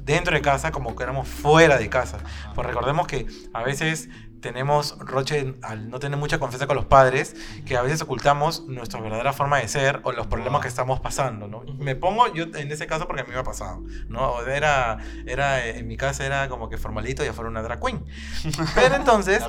[0.07, 2.19] dentro de casa como que éramos fuera de casa.
[2.55, 4.09] Pues recordemos que a veces
[4.47, 7.35] tenemos roche al no tener mucha confianza con los padres,
[7.67, 11.49] que a veces ocultamos nuestra verdadera forma de ser o los problemas que estamos pasando,
[11.49, 11.65] ¿no?
[11.79, 14.41] Me pongo yo en ese caso porque a mí me ha pasado, ¿no?
[14.47, 18.05] Era, era en mi casa era como que formalito y afuera una drag queen.
[18.77, 19.43] Pero entonces...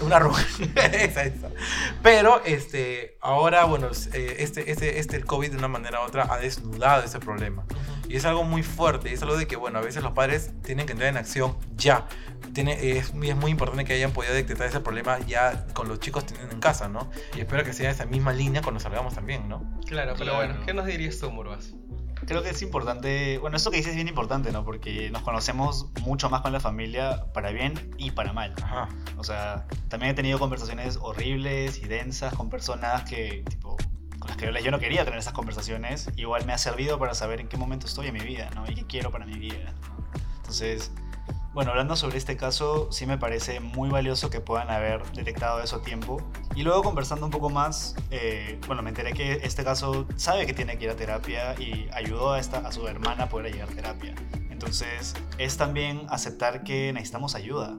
[0.00, 0.40] una ruca.
[0.60, 1.48] Eh, esa, esa.
[2.04, 6.32] Pero este, ahora, bueno, eh, este, este, este, el COVID de una manera u otra
[6.32, 7.64] ha desnudado ese problema.
[8.08, 10.86] Y es algo muy fuerte, es algo de que, bueno, a veces los padres tienen
[10.86, 12.06] que entrar en acción ya.
[12.54, 16.24] Tiene, es, es muy importante que hayan podido detectar ese problema ya con los chicos
[16.24, 17.10] teniendo en casa, ¿no?
[17.36, 19.62] Y espero que sea esa misma línea cuando salgamos también, ¿no?
[19.86, 21.74] Claro, pero bueno, ¿qué nos dirías tú, Murbas?
[22.28, 24.64] creo que es importante, bueno, esto que dices es bien importante, ¿no?
[24.64, 28.54] Porque nos conocemos mucho más con la familia para bien y para mal.
[28.62, 28.88] Ajá.
[29.16, 33.76] O sea, también he tenido conversaciones horribles y densas con personas que, tipo,
[34.36, 36.10] que yo no quería tener esas conversaciones.
[36.16, 38.64] Igual me ha servido para saber en qué momento estoy en mi vida, ¿no?
[38.70, 39.72] Y qué quiero para mi vida.
[39.72, 40.20] ¿no?
[40.36, 40.92] Entonces,
[41.54, 45.76] bueno, hablando sobre este caso, sí me parece muy valioso que puedan haber detectado eso
[45.76, 46.22] a tiempo.
[46.54, 50.54] Y luego conversando un poco más, eh, bueno, me enteré que este caso sabe que
[50.54, 53.68] tiene que ir a terapia y ayudó a, esta, a su hermana a poder llegar
[53.70, 54.14] a terapia.
[54.50, 57.78] Entonces, es también aceptar que necesitamos ayuda.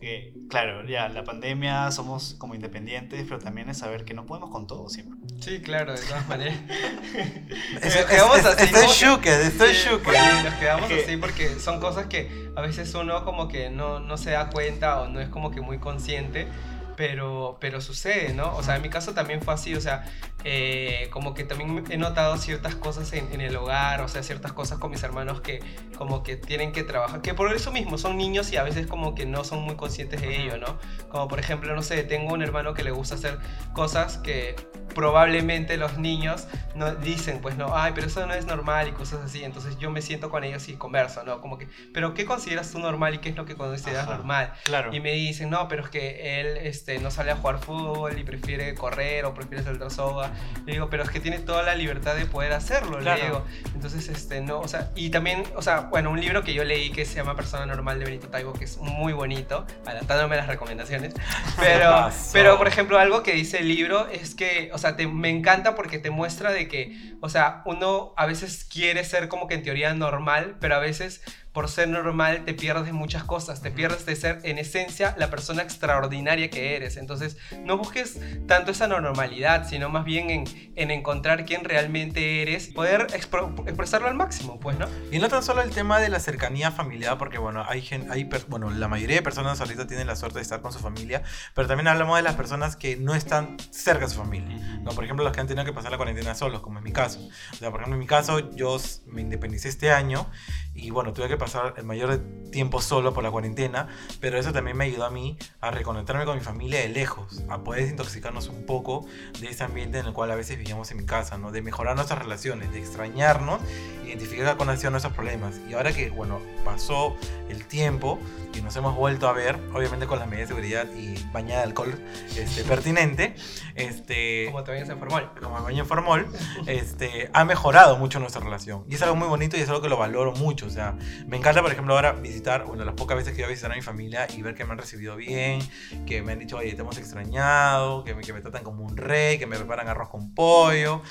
[0.00, 4.50] Eh, claro, ya, la pandemia, somos como independientes, pero también es saber que no podemos
[4.50, 5.18] con todo siempre.
[5.40, 6.56] Sí, claro, de todas maneras.
[7.82, 10.12] Es- Nos quedamos es- así, Estoy como que- estoy Sí, shooked.
[10.12, 14.00] sí, nos quedamos Que- así porque son cosas que a veces uno como que no,
[14.00, 16.48] no se da cuenta o no es como que muy consciente,
[16.96, 18.56] pero, pero sucede, ¿no?
[18.56, 20.04] O sea, en mi caso también fue así, o sea,
[20.42, 24.52] eh, como que también he notado ciertas cosas en, en el hogar, o sea, ciertas
[24.52, 25.60] cosas con mis hermanos que
[25.96, 29.14] como que tienen que trabajar, que por eso mismo son niños y a veces como
[29.14, 30.76] que no son muy conscientes de ello, ¿no?
[31.08, 33.38] Como por ejemplo, no sé, tengo un hermano que le gusta hacer
[33.72, 34.56] cosas que
[34.98, 39.20] probablemente los niños no dicen, pues no, ay, pero eso no es normal y cosas
[39.24, 39.44] así.
[39.44, 41.40] Entonces yo me siento con ellos y converso, ¿no?
[41.40, 44.16] Como que, pero ¿qué consideras tú normal y qué es lo que consideras Ajá.
[44.16, 44.52] normal?
[44.64, 44.92] Claro.
[44.92, 48.24] Y me dicen, no, pero es que él este, no sale a jugar fútbol y
[48.24, 50.32] prefiere correr o prefiere saltar soga.
[50.66, 53.18] Le digo, pero es que tiene toda la libertad de poder hacerlo, Claro.
[53.20, 53.44] le digo.
[53.76, 56.90] Entonces, este, no, o sea, y también, o sea, bueno, un libro que yo leí
[56.90, 61.14] que se llama Persona Normal de Benito Taibo, que es muy bonito, adelantándome las recomendaciones.
[61.60, 65.30] Pero, pero, por ejemplo, algo que dice el libro es que, o sea, te, me
[65.30, 69.54] encanta porque te muestra de que, o sea, uno a veces quiere ser como que
[69.54, 71.22] en teoría normal, pero a veces
[71.58, 75.28] por ser normal te pierdes de muchas cosas, te pierdes de ser en esencia la
[75.28, 76.96] persona extraordinaria que eres.
[76.96, 80.44] Entonces, no busques tanto esa normalidad, sino más bien en,
[80.76, 84.86] en encontrar quién realmente eres y poder expro- expresarlo al máximo, pues, ¿no?
[85.10, 88.24] Y no tan solo el tema de la cercanía familiar, porque bueno, hay gen- hay
[88.26, 91.24] per- bueno, la mayoría de personas ahorita tienen la suerte de estar con su familia,
[91.56, 94.78] pero también hablamos de las personas que no están cerca de su familia.
[94.84, 94.92] ¿no?
[94.92, 97.18] Por ejemplo, los que han tenido que pasar la cuarentena solos, como en mi caso.
[97.52, 100.30] O sea, por ejemplo, en mi caso, yo me independicé este año
[100.78, 102.20] y bueno, tuve que pasar el mayor
[102.52, 103.88] tiempo solo por la cuarentena,
[104.20, 107.58] pero eso también me ayudó a mí a reconectarme con mi familia de lejos, a
[107.64, 109.06] poder desintoxicarnos un poco
[109.40, 111.50] de ese ambiente en el cual a veces vivíamos en mi casa, ¿no?
[111.50, 113.60] De mejorar nuestras relaciones, de extrañarnos,
[114.06, 115.60] identificar con acción nuestros problemas.
[115.68, 117.16] Y ahora que, bueno, pasó
[117.48, 118.18] el tiempo
[118.54, 121.66] y nos hemos vuelto a ver, obviamente con las medidas de seguridad y bañada de
[121.66, 121.94] alcohol
[122.36, 123.34] este, pertinente,
[123.74, 125.32] este, Como te ves en formal.
[125.40, 126.26] como el baño en formol,
[126.66, 128.84] este, ha mejorado mucho nuestra relación.
[128.88, 130.67] Y es algo muy bonito y es algo que lo valoro mucho.
[130.68, 133.48] O sea, me encanta, por ejemplo, ahora visitar, bueno, las pocas veces que voy a
[133.48, 135.60] visitar a mi familia y ver que me han recibido bien,
[136.06, 138.96] que me han dicho, oye, te hemos extrañado, que me, que me tratan como un
[138.96, 141.02] rey, que me preparan arroz con pollo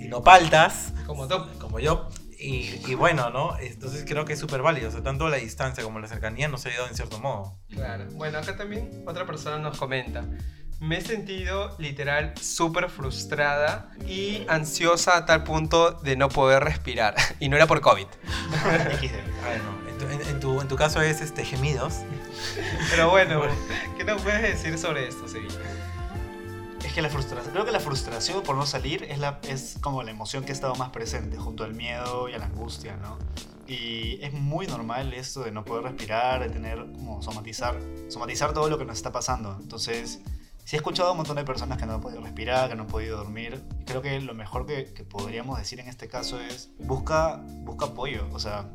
[0.00, 1.36] y no paltas, Como tú.
[1.58, 2.08] como yo.
[2.38, 3.56] Y, y bueno, ¿no?
[3.58, 4.88] Entonces creo que es súper válido.
[4.88, 7.58] O sea, tanto la distancia como la cercanía nos ha ayudado en cierto modo.
[7.70, 8.04] Claro.
[8.12, 10.22] Bueno, acá también otra persona nos comenta.
[10.78, 17.14] Me he sentido literal súper frustrada y ansiosa a tal punto de no poder respirar.
[17.40, 18.06] Y no era por COVID.
[19.00, 19.12] XD.
[19.64, 19.88] No.
[19.90, 21.94] En tu, en- en tu- en tu caso es este, gemidos.
[22.90, 23.42] Pero bueno,
[23.96, 25.54] ¿qué nos puedes decir sobre esto, Sevilla?
[26.84, 30.02] Es que la frustración, creo que la frustración por no salir es, la, es como
[30.02, 33.18] la emoción que ha estado más presente junto al miedo y a la angustia, ¿no?
[33.66, 37.76] Y es muy normal esto de no poder respirar, de tener como somatizar,
[38.08, 39.58] somatizar todo lo que nos está pasando.
[39.60, 40.20] Entonces,
[40.66, 42.82] sí he escuchado a un montón de personas que no han podido respirar, que no
[42.82, 43.62] han podido dormir.
[43.80, 47.86] Y creo que lo mejor que, que podríamos decir en este caso es busca, busca
[47.86, 48.26] apoyo.
[48.32, 48.68] O sea,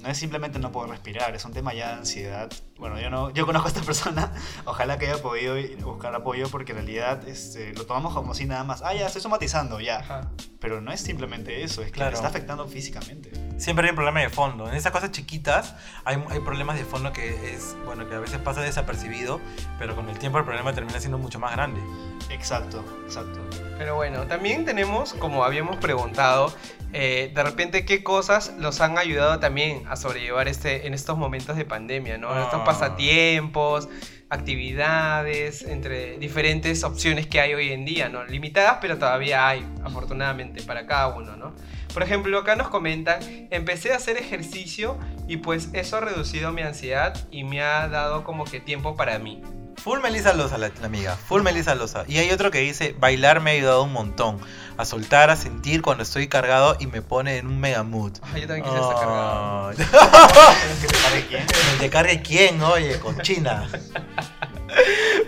[0.00, 2.48] no es simplemente no poder respirar, es un tema ya de ansiedad.
[2.78, 4.32] Bueno, yo no, yo conozco a esta persona,
[4.64, 8.62] ojalá que haya podido buscar apoyo porque en realidad este, lo tomamos como si nada
[8.64, 9.98] más, ah, ya, estoy somatizando, ya.
[9.98, 10.30] Ajá.
[10.60, 12.10] Pero no es simplemente eso, es que Claro.
[12.10, 13.32] te está afectando físicamente.
[13.62, 14.68] Siempre hay un problema de fondo.
[14.68, 18.38] En esas cosas chiquitas hay, hay problemas de fondo que es, bueno, que a veces
[18.38, 19.40] pasa desapercibido,
[19.78, 21.80] pero con el tiempo el problema termina siendo mucho más grande.
[22.28, 23.38] Exacto, exacto.
[23.78, 26.52] Pero bueno, también tenemos, como habíamos preguntado,
[26.92, 31.56] eh, de repente qué cosas los han ayudado también a sobrellevar este, en estos momentos
[31.56, 32.36] de pandemia, ¿no?
[32.42, 32.64] Estos Ah.
[32.64, 33.88] pasatiempos,
[34.28, 38.24] actividades, entre diferentes opciones que hay hoy en día, ¿no?
[38.24, 41.52] Limitadas, pero todavía hay, afortunadamente, para cada uno, ¿no?
[41.92, 46.62] Por ejemplo, acá nos comentan, empecé a hacer ejercicio y pues eso ha reducido mi
[46.62, 49.42] ansiedad y me ha dado como que tiempo para mí.
[49.82, 51.16] Full Melissa Loza, la, la amiga.
[51.16, 52.04] Full Melissa Loza.
[52.06, 54.38] Y hay otro que dice, bailar me ha ayudado un montón.
[54.76, 58.12] A soltar, a sentir cuando estoy cargado y me pone en un mega mood.
[58.22, 59.70] Ay, yo también quisiera estar cargado.
[60.80, 61.46] ¿Que te pare quién?
[61.46, 62.62] ¿Que te cargue quién?
[62.62, 63.68] Oye, cochina.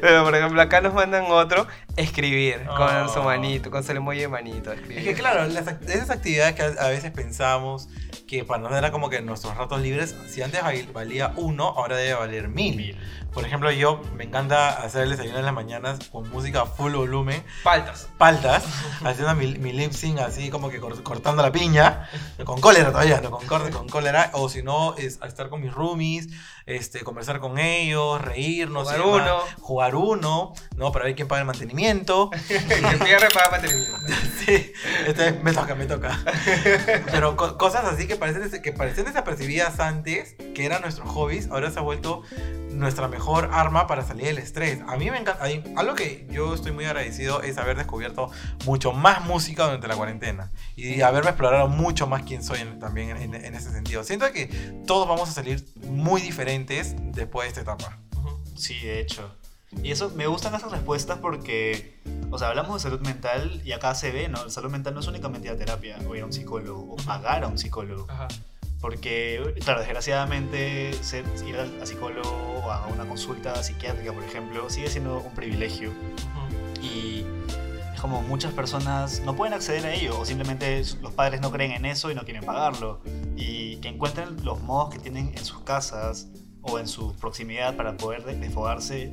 [0.00, 3.08] Pero por ejemplo, acá nos mandan otro, escribir con Oh.
[3.08, 4.72] su manito, con su emoji de manito.
[4.72, 5.04] Es Escribir.
[5.04, 7.88] que claro, las act- esas actividades que a veces pensamos
[8.26, 11.96] que para nosotros era como que nuestros ratos libres, si antes val- valía uno, ahora
[11.96, 12.76] debe valer mil.
[12.76, 12.98] Mil.
[13.32, 16.92] Por ejemplo, yo me encanta hacer el desayuno en las mañanas con música a full
[16.94, 18.08] volumen, Faltas.
[18.16, 18.64] paltas,
[19.04, 22.08] haciendo mi, mi lip sync así como que cor- cortando la piña,
[22.44, 26.28] con cólera todavía, no, con, con cólera, o si no, es estar con mis roomies,
[26.66, 29.38] este, conversar con ellos, reírnos, Jugar uno.
[29.60, 30.92] jugar uno, ¿no?
[30.92, 32.30] Para ver quién paga el mantenimiento.
[32.48, 33.96] que pierre para mantenimiento.
[34.44, 34.72] Sí,
[35.06, 36.18] este, me toca, me toca.
[37.10, 41.70] Pero co- cosas así que parecen, que parecían desapercibidas antes, que eran nuestros hobbies, ahora
[41.70, 42.20] se ha vuelto
[42.74, 44.80] nuestra mejor arma para salir del estrés.
[44.86, 45.44] A mí me encanta,
[45.76, 48.30] algo que yo estoy muy agradecido es haber descubierto
[48.66, 53.10] mucho más música durante la cuarentena y haberme explorado mucho más quién soy en- también
[53.16, 54.04] en, en ese sentido.
[54.04, 54.46] Siento que
[54.86, 57.98] todos vamos a salir muy diferentes después de esta etapa.
[58.56, 59.34] Sí, de hecho.
[59.82, 63.92] Y eso, me gustan esas respuestas porque, o sea, hablamos de salud mental y acá
[63.96, 64.44] se ve, ¿no?
[64.44, 66.96] La salud mental no es únicamente ir a terapia o ir a un psicólogo o
[66.96, 68.06] pagar a un psicólogo.
[68.08, 68.28] Ajá.
[68.84, 74.90] Porque, claro, desgraciadamente ser, ir a psicólogo o a una consulta psiquiátrica, por ejemplo, sigue
[74.90, 75.90] siendo un privilegio.
[76.82, 77.24] Y
[77.94, 81.72] es como muchas personas no pueden acceder a ello o simplemente los padres no creen
[81.72, 83.00] en eso y no quieren pagarlo.
[83.36, 86.28] Y que encuentren los modos que tienen en sus casas
[86.60, 89.10] o en su proximidad para poder de- desfogarse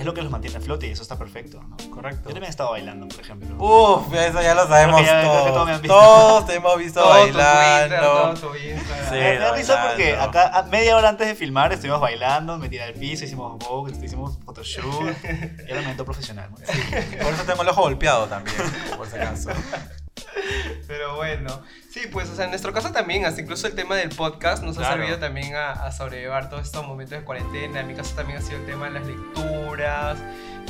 [0.00, 1.62] es lo que los mantiene a flote y eso está perfecto.
[1.62, 1.76] ¿no?
[1.90, 2.22] Correcto.
[2.24, 3.54] Yo también he estado bailando, por ejemplo.
[3.62, 5.46] Uf, eso ya lo sabemos ya- todos.
[5.52, 5.94] todos me han visto.
[5.96, 8.00] Todos te hemos visto Todo tu Twitter, bailando.
[8.06, 9.08] todo tu Instagram.
[9.08, 9.14] Sí.
[9.14, 10.38] me da risa porque bailando.
[10.38, 14.02] acá a- media hora antes de filmar estuvimos bailando, me tiré al piso, hicimos box,
[14.02, 14.84] hicimos photoshoot.
[15.24, 15.26] y
[15.70, 16.50] era un evento profesional.
[16.50, 16.56] ¿no?
[16.56, 18.56] Por eso tengo el ojo golpeado también,
[18.96, 19.50] por si acaso.
[20.86, 24.10] Pero bueno, sí, pues, o sea, en nuestro caso también, hasta incluso el tema del
[24.10, 27.80] podcast nos ha servido también a, a sobrellevar todos estos momentos de cuarentena.
[27.80, 30.18] En mi caso también ha sido el tema de las lecturas.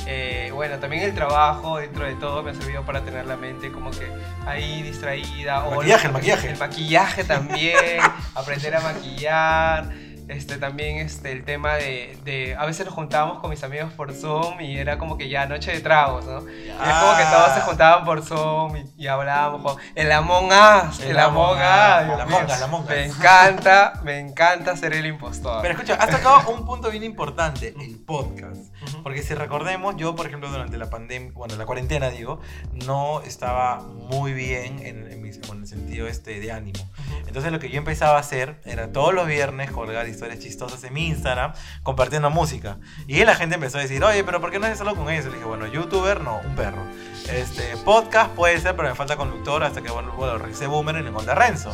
[0.07, 3.71] Eh, bueno, también el trabajo dentro de todo me ha servido para tener la mente
[3.71, 4.11] como que
[4.45, 5.63] ahí distraída.
[5.67, 6.49] El maquillaje, el maquillaje.
[6.49, 7.99] El maquillaje también,
[8.35, 10.10] aprender a maquillar.
[10.27, 12.55] Este, también este, el tema de, de...
[12.55, 15.71] A veces nos juntábamos con mis amigos por Zoom y era como que ya noche
[15.73, 16.39] de tragos, ¿no?
[16.49, 17.63] Y es como que todos se Ah.
[17.65, 19.61] juntaban por Zoom y, y hablábamos.
[19.61, 22.51] con- El Among Us, el, El Among Among Us.
[22.51, 22.89] Us, el Among Us.
[22.89, 25.61] Me encanta, me encanta ser el impostor.
[25.61, 28.73] Pero escucha, has tocado un punto bien importante, el podcast.
[29.03, 32.39] Porque si recordemos, yo, por ejemplo, durante la pandemia, bueno, la cuarentena, digo,
[32.85, 36.79] no estaba muy bien en, en mi- en el sentido este de ánimo.
[37.27, 40.93] Entonces lo que yo empezaba a hacer era todos los viernes colgar historias chistosas en
[40.93, 42.77] mi Instagram compartiendo música.
[43.07, 45.09] Y ahí la gente empezó a decir, oye, pero ¿por qué no haces algo con
[45.09, 45.25] ellos?
[45.25, 46.83] Y le dije, bueno, youtuber, no, un perro.
[47.31, 51.03] Este, podcast puede ser, pero me falta conductor hasta que, bueno, bueno revisé Boomer y
[51.03, 51.73] le encontré a Renzo.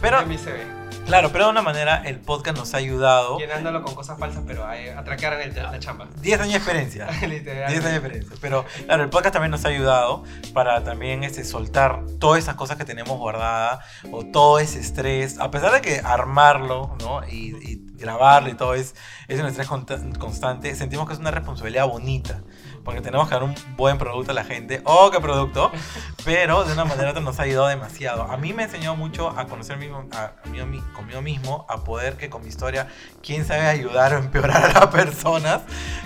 [0.00, 0.83] Pero- en mi CV.
[1.06, 3.38] Claro, pero de una manera el podcast nos ha ayudado.
[3.38, 6.08] Llenándolo con cosas falsas, pero ahí atraquearon el, la chamba.
[6.22, 7.06] 10 años de experiencia.
[7.06, 7.70] 10 Literal.
[7.70, 8.36] años de experiencia.
[8.40, 12.78] Pero claro, el podcast también nos ha ayudado para también este, soltar todas esas cosas
[12.78, 15.38] que tenemos guardadas o todo ese estrés.
[15.38, 17.20] A pesar de que armarlo ¿no?
[17.28, 18.94] y, y grabarlo y todo es,
[19.28, 22.42] es un estrés constante, sentimos que es una responsabilidad bonita.
[22.84, 24.82] Porque tenemos que dar un buen producto a la gente.
[24.84, 25.72] ¡Oh, qué producto!
[26.24, 28.22] Pero de una manera otra nos ha ayudado demasiado.
[28.24, 31.82] A mí me ha enseñado mucho a conocer mismo- a, a mí- conmigo mismo, a
[31.82, 32.88] poder que con mi historia,
[33.22, 35.62] quién sabe ayudar o empeorar a las personas.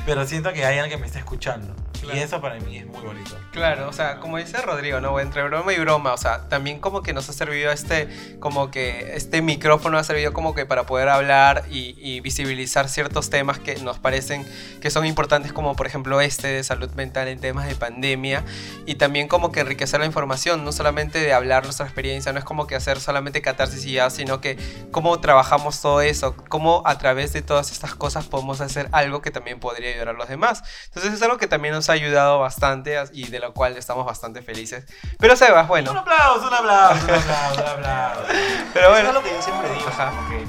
[0.07, 1.75] Pero siento que hay alguien que me está escuchando.
[2.01, 2.19] Claro.
[2.19, 3.37] Y eso para mí es muy bonito.
[3.53, 5.19] Claro, o sea, como dice Rodrigo, ¿no?
[5.21, 8.09] Entre broma y broma, o sea, también como que nos ha servido este,
[8.41, 13.31] como que este micrófono ha servido como que para poder hablar y, y visibilizar ciertos
[13.31, 14.47] temas que nos parecen
[14.81, 18.45] que son importantes, como por ejemplo este de salud mental en temas de pandemia,
[18.87, 22.45] y también como que enriquecer la información, no solamente de hablar nuestra experiencia, no es
[22.45, 24.59] como que hacer solamente catarsis y ya, sino que
[24.91, 29.31] cómo trabajamos todo eso, cómo a través de todas estas cosas podemos hacer algo que
[29.31, 30.63] también podría ayudar a los demás.
[30.87, 34.43] Entonces es algo que también nos ha ayudado bastante y de lo cual estamos bastante
[34.43, 34.85] felices.
[35.19, 38.23] Pero Sebas, Un bueno, aplauso, un aplauso, un aplauso, un aplauso.
[38.75, 39.09] pero Eso bueno.
[39.09, 40.13] es lo que yo siempre digo, Ajá.
[40.29, 40.45] que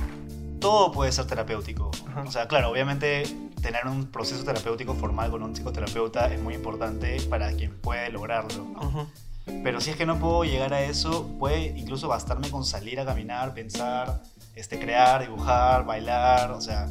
[0.60, 1.92] todo puede ser terapéutico.
[2.10, 2.22] Ajá.
[2.28, 3.24] O sea, claro, obviamente
[3.62, 8.64] tener un proceso terapéutico formal con un psicoterapeuta es muy importante para quien puede lograrlo.
[8.64, 9.10] ¿no?
[9.64, 13.06] Pero si es que no puedo llegar a eso, puede incluso bastarme con salir a
[13.06, 14.22] caminar, pensar,
[14.56, 16.86] este, crear, dibujar, bailar, o sea,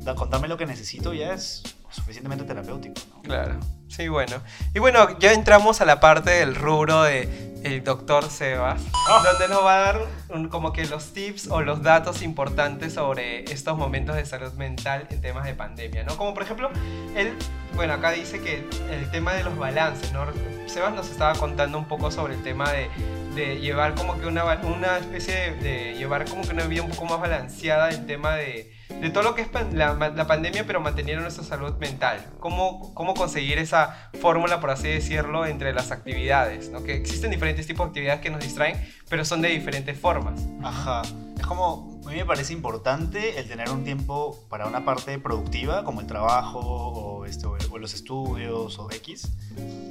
[0.00, 1.62] da- contarme lo que necesito ya es
[1.94, 2.94] suficientemente terapéutico.
[3.14, 3.22] ¿no?
[3.22, 4.36] Claro, sí, bueno.
[4.74, 8.78] Y bueno, ya entramos a la parte del rubro de el doctor Sebas,
[9.24, 13.50] donde nos va a dar un- como que los tips o los datos importantes sobre
[13.50, 16.14] estos momentos de salud mental en temas de pandemia, ¿no?
[16.18, 16.68] Como por ejemplo,
[17.16, 17.32] él,
[17.74, 20.26] bueno, acá dice que el tema de los balances, ¿no?
[20.66, 22.90] Sebas nos estaba contando un poco sobre el tema de,
[23.34, 26.90] de llevar como que una, una especie de, de llevar como que una vida un
[26.90, 31.22] poco más balanceada en tema de, de todo lo que es la, pandemia, pero manteniendo
[31.22, 32.24] nuestra salud mental.
[32.38, 36.70] ¿Cómo, cómo conseguir esa fórmula, por así decirlo, entre las actividades?
[36.84, 38.76] Que existen diferentes tipos de actividades que nos distraen,
[39.08, 40.40] pero son de diferentes formas.
[40.62, 41.02] Ajá.
[41.36, 45.84] Es como, a mí me parece importante el tener un tiempo para una parte productiva,
[45.84, 49.28] como el trabajo o, este, o los estudios o X.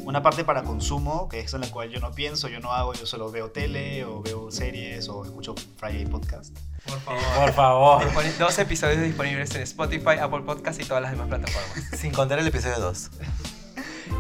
[0.06, 2.94] Una parte para consumo, que es en la cual yo no pienso, yo no hago,
[2.94, 6.58] yo solo veo tele o veo series o escucho Friday Podcast.
[6.86, 8.04] Por Por favor.
[8.38, 11.90] Dos episodios disponibles en Spotify, Apple Podcast y todas las demás plataformas.
[11.98, 13.12] Sin contar el episodio 2.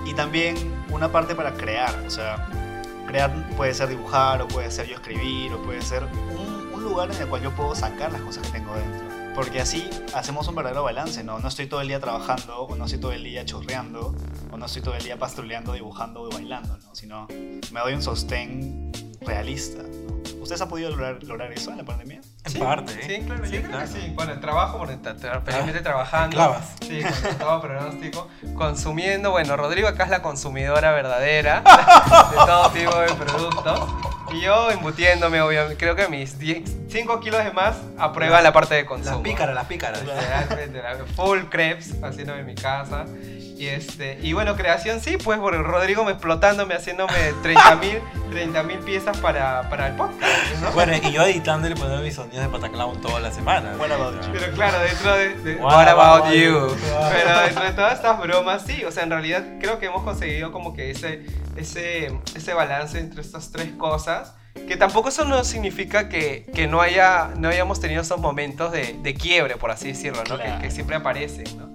[0.05, 0.55] Y también
[0.89, 2.47] una parte para crear, o sea,
[3.07, 6.52] crear puede ser dibujar o puede ser yo escribir o puede ser un,
[6.83, 9.07] un lugar en el cual yo puedo sacar las cosas que tengo dentro.
[9.35, 11.39] Porque así hacemos un verdadero balance, ¿no?
[11.39, 14.15] No estoy todo el día trabajando o no estoy todo el día chorreando
[14.51, 16.93] o no estoy todo el día pastruleando, dibujando o bailando, ¿no?
[16.95, 20.13] Sino me doy un sostén realista, ¿no?
[20.39, 22.19] ¿Ustedes han podido lograr, lograr eso en la pandemia?
[22.45, 23.19] En parte, ¿eh?
[23.21, 23.79] Sí, claro, yo creo claro.
[23.85, 24.11] que sí.
[24.13, 26.35] Bueno, el trabajo, tra- felizmente Ah, trabajando.
[26.35, 26.73] clavas.
[26.81, 28.27] Sí, cuando estaba pronóstico.
[28.55, 31.61] Consumiendo, bueno, Rodrigo acá es la consumidora verdadera
[32.31, 33.89] de todo tipo de productos.
[34.33, 35.77] Y yo embutiéndome, obviamente.
[35.77, 36.35] Creo que mis
[36.89, 39.17] 5 kilos de más aprueban la parte de consumo.
[39.17, 40.01] Las pícaras, las pícaras.
[41.15, 43.05] Full crepes haciéndome en mi casa.
[43.57, 49.15] Y, este, y bueno, creación sí, pues por Rodrigo me explotándome, haciéndome 30 mil piezas
[49.17, 50.21] para, para el podcast.
[50.61, 50.71] ¿no?
[50.71, 53.75] Bueno, y yo editándole y poniendo mis sonidos de Pataclown toda la semana.
[53.79, 54.31] What about you?
[54.33, 56.67] Pero claro, dentro de, de- What What, about, about you?
[56.69, 56.75] you?
[57.11, 60.51] Pero dentro de todas estas bromas, sí, o sea, en realidad creo que hemos conseguido
[60.51, 61.25] como que ese,
[61.55, 64.33] ese, ese balance entre estas tres cosas.
[64.67, 68.95] Que tampoco eso no significa que, que no, haya, no hayamos tenido esos momentos de,
[69.01, 70.37] de quiebre, por así decirlo, ¿no?
[70.37, 70.61] Que- Claro.
[70.61, 71.73] Que, siempre aparecen, ¿no?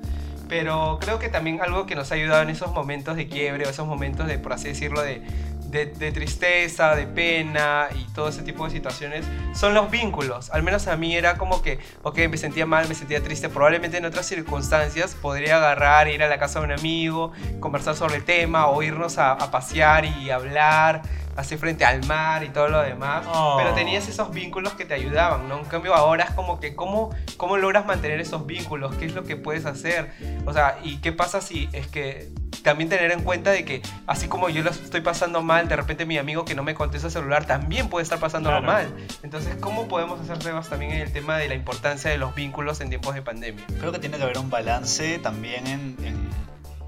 [0.49, 3.69] Pero creo que también algo que nos ha ayudado en esos momentos de quiebre o
[3.69, 5.23] esos momentos de, por así decirlo, de,
[5.71, 10.51] de, tristeza, de pena y todo ese tipo de situaciones son los vínculos.
[10.51, 13.49] Al menos a mí era como que, ok, me sentía mal, me sentía triste.
[13.49, 18.17] Probablemente en otras circunstancias podría agarrar, ir a la casa de un amigo, conversar sobre
[18.17, 21.03] el tema o irnos a, a pasear y hablar
[21.39, 23.25] así frente al mar y todo lo demás.
[23.33, 23.55] Oh.
[23.59, 25.59] Pero tenías esos vínculos que te ayudaban, ¿no?
[25.61, 28.97] En cambio ahora es como que, ¿cómo, ¿cómo logras mantener esos vínculos?
[28.97, 30.13] ¿Qué es lo que puedes hacer?
[30.47, 32.31] O sea, ¿y qué pasa si es que
[32.65, 36.05] también tener en cuenta de que así como yo lo estoy pasando mal, de repente
[36.07, 38.73] mi amigo que no me contesta el celular también puede estar pasándolo Claro.
[38.91, 39.07] mal.
[39.23, 42.81] Entonces, ¿cómo podemos hacer Sebas también en el tema de la importancia de los vínculos
[42.81, 43.65] en tiempos de pandemia?
[43.79, 46.29] Creo que tiene que haber un balance también en, en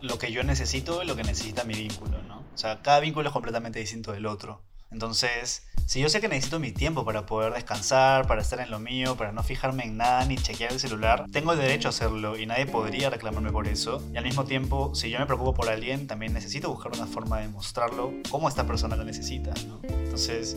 [0.03, 2.30] lo que yo necesito y lo que necesita mi vínculo, ¿no?
[2.55, 4.63] O sea, cada vínculo es completamente distinto del otro.
[4.91, 8.81] Entonces, si yo sé que necesito mi tiempo para poder descansar, para estar en lo
[8.81, 12.47] mío, para no fijarme en nada ni chequear el celular, tengo derecho a hacerlo y
[12.47, 14.03] nadie podría reclamarme por eso.
[14.13, 17.39] Y al mismo tiempo, si yo me preocupo por alguien, también necesito buscar una forma
[17.41, 19.53] de mostrarlo cómo esta persona lo necesita.
[19.89, 20.57] Entonces,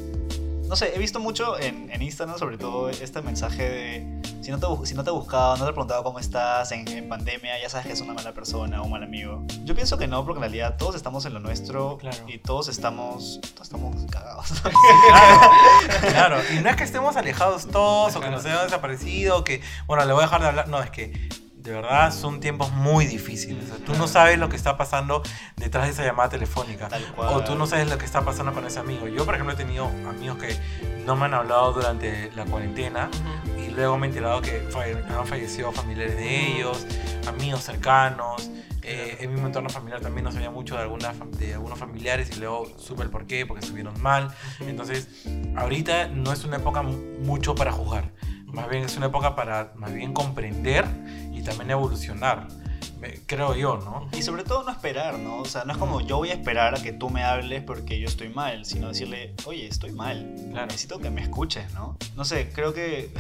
[0.67, 4.59] no sé, he visto mucho en, en Instagram, sobre todo, este mensaje de si no
[4.59, 7.61] te, si no te he buscado, no te he preguntado cómo estás en, en pandemia,
[7.61, 9.43] ya sabes que es una mala persona o un mal amigo.
[9.63, 12.17] Yo pienso que no, porque en realidad todos estamos en lo nuestro Claro.
[12.27, 14.47] y todos estamos, todos estamos cagados.
[14.61, 15.51] Claro,
[16.01, 16.37] claro.
[16.53, 20.03] Y no es que estemos alejados todos o que nos hayamos desaparecido, o que, bueno,
[20.05, 20.67] le voy a dejar de hablar.
[20.67, 21.11] No, es que
[21.63, 23.63] de verdad son tiempos muy difíciles.
[23.71, 25.23] O sea, tú no sabes lo que está pasando
[25.55, 26.89] detrás de esa llamada telefónica.
[27.17, 29.07] O tú no sabes lo que está pasando con ese amigo.
[29.07, 30.57] Yo, por ejemplo, he tenido amigos que
[31.05, 33.09] no me han hablado durante la cuarentena
[33.57, 34.67] y luego me he enterado que
[35.17, 36.85] han fallecido familiares de ellos,
[37.27, 38.49] amigos cercanos.
[38.85, 42.39] Eh, en mi entorno familiar también no sabía mucho de, alguna, de algunos familiares y
[42.41, 44.35] luego supe el por qué, porque estuvieron mal.
[44.59, 45.07] Entonces,
[45.55, 48.11] ahorita no es una época mu- mucho para jugar.
[48.45, 50.85] Más bien es una época para más bien comprender
[51.43, 52.47] y también evolucionar.
[53.25, 54.07] Creo yo, ¿no?
[54.17, 55.39] Y sobre todo no esperar, ¿no?
[55.39, 57.99] O sea, no es como yo voy a esperar a que tú me hables porque
[57.99, 60.33] yo estoy mal, sino decirle, oye, estoy mal.
[60.51, 60.67] Claro.
[60.67, 61.97] Necesito que me escuches, ¿no?
[62.15, 63.11] No sé, creo que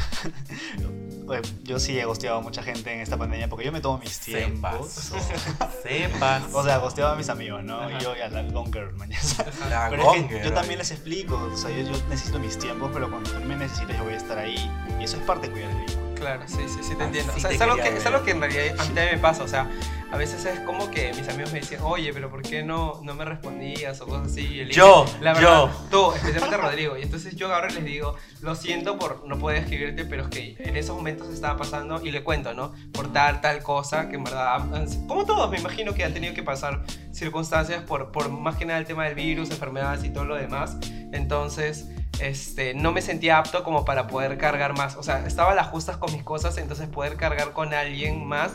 [1.27, 3.97] Oye, yo sí he gosteado a mucha gente en esta pandemia porque yo me tomo
[3.97, 4.89] mis tiempos.
[4.89, 5.73] Sepas.
[5.83, 6.43] Sepas.
[6.53, 7.79] O sea, gosteaba a mis amigos, ¿no?
[7.79, 7.97] Ajá.
[7.97, 9.21] Y yo ya la longer, mañana.
[9.69, 12.57] La Pero es que gonger, yo también les explico, o sea, yo, yo necesito mis
[12.57, 14.71] tiempos, pero cuando tú me necesites yo voy a estar ahí.
[14.99, 16.02] Y eso es parte de cuidar el.
[16.23, 17.33] Claro, sí, sí, sí, te Así entiendo.
[17.35, 19.17] O sea, te es algo, que, es algo que en realidad a mí también me
[19.17, 19.43] pasa.
[19.43, 19.69] O sea,
[20.09, 23.13] a veces es como que mis amigos me decían, oye, pero ¿por qué no, no
[23.13, 23.99] me respondías?
[23.99, 24.41] O cosas así.
[24.41, 25.65] Y Yo, dije, la yo.
[25.65, 26.97] verdad, tú, especialmente Rodrigo.
[26.97, 30.55] Y entonces yo ahora les digo, lo siento por no poder escribirte, pero es que
[30.59, 32.73] en esos momentos estaba pasando y le cuento, ¿no?
[32.93, 34.61] Por tal, tal cosa, que en verdad,
[35.09, 38.79] como todos, me imagino que han tenido que pasar circunstancias por, por más que nada
[38.79, 40.77] el tema del virus, enfermedades y todo lo demás.
[41.11, 44.95] Entonces, este, no me sentía apto como para poder cargar más.
[44.95, 48.53] O sea, estaba a las justas con mis cosas, entonces poder cargar con alguien más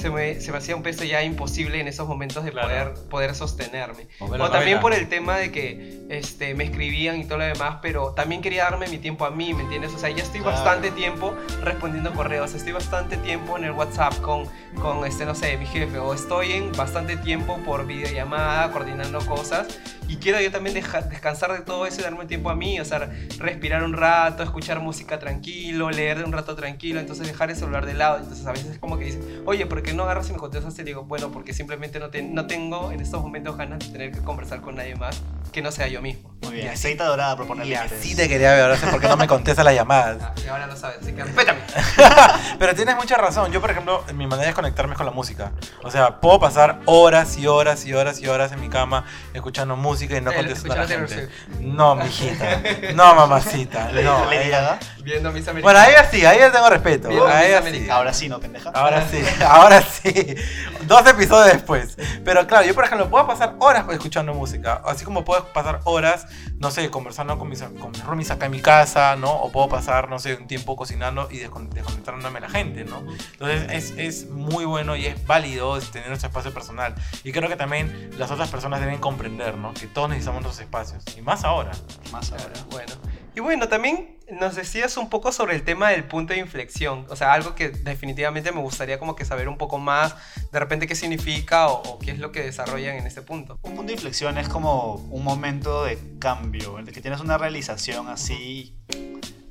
[0.00, 2.68] se me, se me hacía un peso ya imposible en esos momentos de Claro.
[2.94, 4.06] poder, poder sostenerme.
[4.18, 4.80] O también novela.
[4.80, 8.64] por el tema de que este, me escribían y todo lo demás, pero también quería
[8.64, 9.92] darme mi tiempo a mí, ¿me entiendes?
[9.94, 10.56] O sea, ya estoy Claro.
[10.56, 14.44] bastante tiempo respondiendo correos, estoy bastante tiempo en el WhatsApp con,
[14.80, 19.66] con este, no sé, mi jefe, o estoy en bastante tiempo por videollamada, coordinando cosas,
[20.08, 22.84] y quiero yo también deja- descansar de todo eso y darme tiempo a mí, o
[22.84, 27.56] sea, respirar un rato, escuchar música tranquilo, leer de un rato tranquilo, entonces dejar el
[27.56, 30.30] celular de lado, entonces a veces es como que dicen, oye, ¿por qué no agarras
[30.30, 30.78] y me contestas?
[30.78, 34.20] Y digo, bueno, porque simplemente no, no tengo en estos momentos ganas de tener que
[34.20, 35.20] conversar con nadie más
[35.50, 36.29] que no sea yo mismo.
[36.42, 36.68] Muy Y bien.
[36.68, 37.92] así- Aceita dorada propone Y límites.
[38.00, 40.16] así te quería ver, ahora sé por qué no me contesta las llamadas.
[40.22, 41.60] Ah, y ahora lo sabes, así que respétame.
[42.58, 43.52] Pero tienes mucha razón.
[43.52, 45.52] Yo, por ejemplo, mi manera de conectarme es con la música.
[45.82, 49.76] O sea, puedo pasar horas y horas y horas y horas en mi cama escuchando
[49.76, 51.28] música y no El- contestar a la gente.
[51.60, 52.60] No, mijita.
[52.94, 53.90] No, mamacita.
[53.92, 54.30] No.
[54.32, 54.78] Ella- Gaga.
[55.02, 55.62] Viendo mis americanos.
[55.62, 57.26] Bueno, a ella sí, a ella tengo respeto.
[57.26, 57.88] A ella sí.
[57.90, 58.70] Ahora sí, ¿no, pendeja?
[58.70, 60.34] Ahora sí, ahora sí.
[60.82, 61.96] Dos episodios después.
[62.24, 64.80] Pero claro, yo por ejemplo puedo pasar horas escuchando música.
[64.84, 66.26] Así como puedo pasar horas,
[66.58, 69.32] no sé, conversando con mis, con mis roomies acá en mi casa, ¿no?
[69.32, 73.02] O puedo pasar, no sé, un tiempo cocinando y descon- desconectándome a la gente, ¿no?
[73.32, 76.94] Entonces es, es muy bueno y es válido tener nuestro espacio personal.
[77.24, 79.72] Y creo que también las otras personas deben comprender, ¿no?
[79.74, 81.04] Que todos necesitamos nuestros espacios.
[81.16, 81.72] Y más ahora.
[82.12, 82.54] Más ahora.
[82.70, 82.92] Bueno.
[83.34, 87.06] Y bueno, también nos decías un poco sobre el tema del punto de inflexión.
[87.08, 90.16] O sea, algo que definitivamente me gustaría como que saber un poco más,
[90.50, 93.58] de repente qué significa o, o qué es lo que desarrollan en este punto.
[93.62, 97.38] Un punto de inflexión es como un momento de cambio, en el que tienes una
[97.38, 98.76] realización así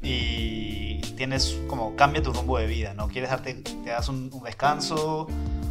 [0.01, 3.07] y tienes como cambia tu rumbo de vida, ¿no?
[3.07, 5.27] Quieres darte, te das un, un descanso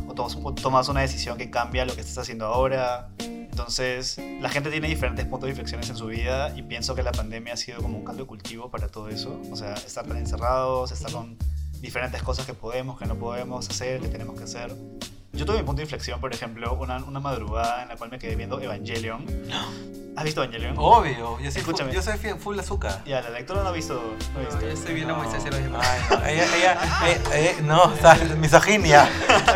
[0.07, 3.09] o tomas, o tomas una decisión que cambia lo que estás haciendo ahora.
[3.19, 7.11] Entonces, la gente tiene diferentes puntos de inflexiones en su vida y pienso que la
[7.13, 9.41] pandemia ha sido como un caldo de cultivo para todo eso.
[9.51, 11.37] O sea, estar tan encerrados, estar con
[11.81, 14.75] diferentes cosas que podemos, que no podemos hacer, que tenemos que hacer.
[15.33, 18.19] Yo tuve mi punto de inflexión, por ejemplo, una, una madrugada en la cual me
[18.19, 19.25] quedé viendo Evangelion.
[20.19, 20.75] ¿Has visto Evangelion?
[20.77, 21.93] Obvio, yo soy, Escúchame.
[21.93, 23.03] yo soy full azúcar.
[23.07, 23.95] Ya, la lectora no ha visto.
[24.35, 25.87] No No, yo estoy viendo a Moisés y los demás.
[25.89, 29.09] Ay, no, ella, ella, eh, eh, no, o sea, misoginia,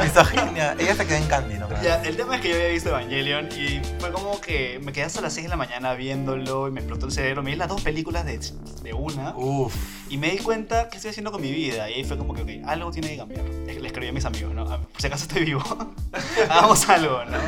[0.03, 0.77] misoginia.
[0.79, 1.69] Ella se quedó en Candy, ¿no?
[1.83, 5.05] Ya, el tema es que yo había visto Evangelion y fue como que me quedé
[5.05, 7.43] hasta las 6 de la mañana viéndolo y me explotó el cerebro.
[7.43, 8.39] Me vi las dos películas de,
[8.83, 9.75] de una Uf.
[10.11, 11.91] y me di cuenta qué estoy haciendo con mi vida.
[11.91, 13.43] Y ahí fue como que, ok, algo tiene que cambiar.
[13.67, 14.63] Le le escribí a mis amigos, ¿no?
[14.71, 15.63] Ah, Por si acaso estoy vivo,
[16.49, 17.39] hagamos algo, ¿no?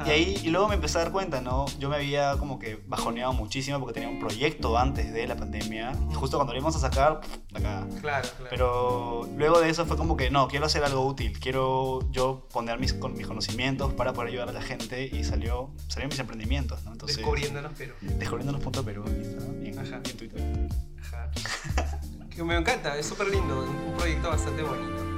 [0.00, 0.08] Ajá.
[0.08, 1.66] Y ahí, y luego me empecé a dar cuenta, ¿no?
[1.78, 5.92] Yo me había como que bajoneado muchísimo porque tenía un proyecto antes de la pandemia.
[6.10, 7.20] Y justo cuando lo íbamos a sacar,
[7.52, 7.86] cagada.
[8.00, 8.46] Claro, claro.
[8.50, 12.78] Pero luego de eso fue como que no, quiero hacer algo útil, quiero yo poner
[12.78, 16.84] mis, con mis conocimientos para poder ayudar a la gente y salió, salieron mis emprendimientos,
[16.84, 16.92] ¿no?
[16.92, 17.94] Entonces, Descubriéndonos, pero.
[18.00, 20.00] Descubriéndonos punto Perú en Instagram y en, Ajá.
[20.04, 20.68] y en Twitter.
[21.00, 21.30] Ajá.
[22.30, 25.09] Que me encanta, es súper lindo, un proyecto bastante bonito,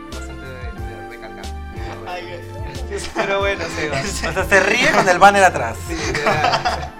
[3.14, 4.04] Pero bueno, Sebas.
[4.28, 5.76] O sea, se ríe con el banner atrás.
[5.88, 6.94] Sí, literal.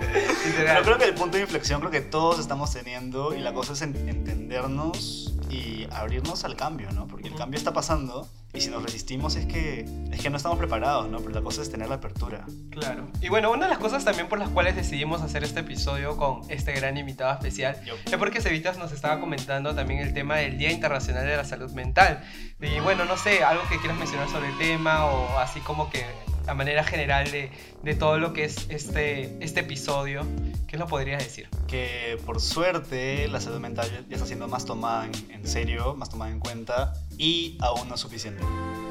[0.45, 0.67] Literal.
[0.67, 3.73] Pero creo que el punto de inflexión creo que todos estamos teniendo y la cosa
[3.75, 7.07] es en- entendernos y abrirnos al cambio, ¿no?
[7.07, 10.59] Porque el cambio está pasando y si nos resistimos es que, es que no estamos
[10.59, 11.19] preparados, ¿no?
[11.19, 12.45] Pero la cosa es tener la apertura.
[12.71, 13.09] Claro.
[13.21, 16.43] Y bueno, una de las cosas también por las cuales decidimos hacer este episodio con
[16.51, 20.59] este gran invitado especial Yo, es porque Cevitas nos estaba comentando también el tema del
[20.59, 22.23] Día Internacional de la Salud Mental.
[22.61, 26.05] Y bueno, no sé, algo que quieras mencionar sobre el tema o así como que
[26.47, 27.51] a manera general de,
[27.83, 30.23] de todo lo que es este, este episodio,
[30.67, 31.49] ¿qué lo podrías decir?
[31.67, 35.95] que por suerte la salud mental ya- ya está siendo más tomada en, en serio,
[35.95, 38.43] más tomada en cuenta y aún no es suficiente.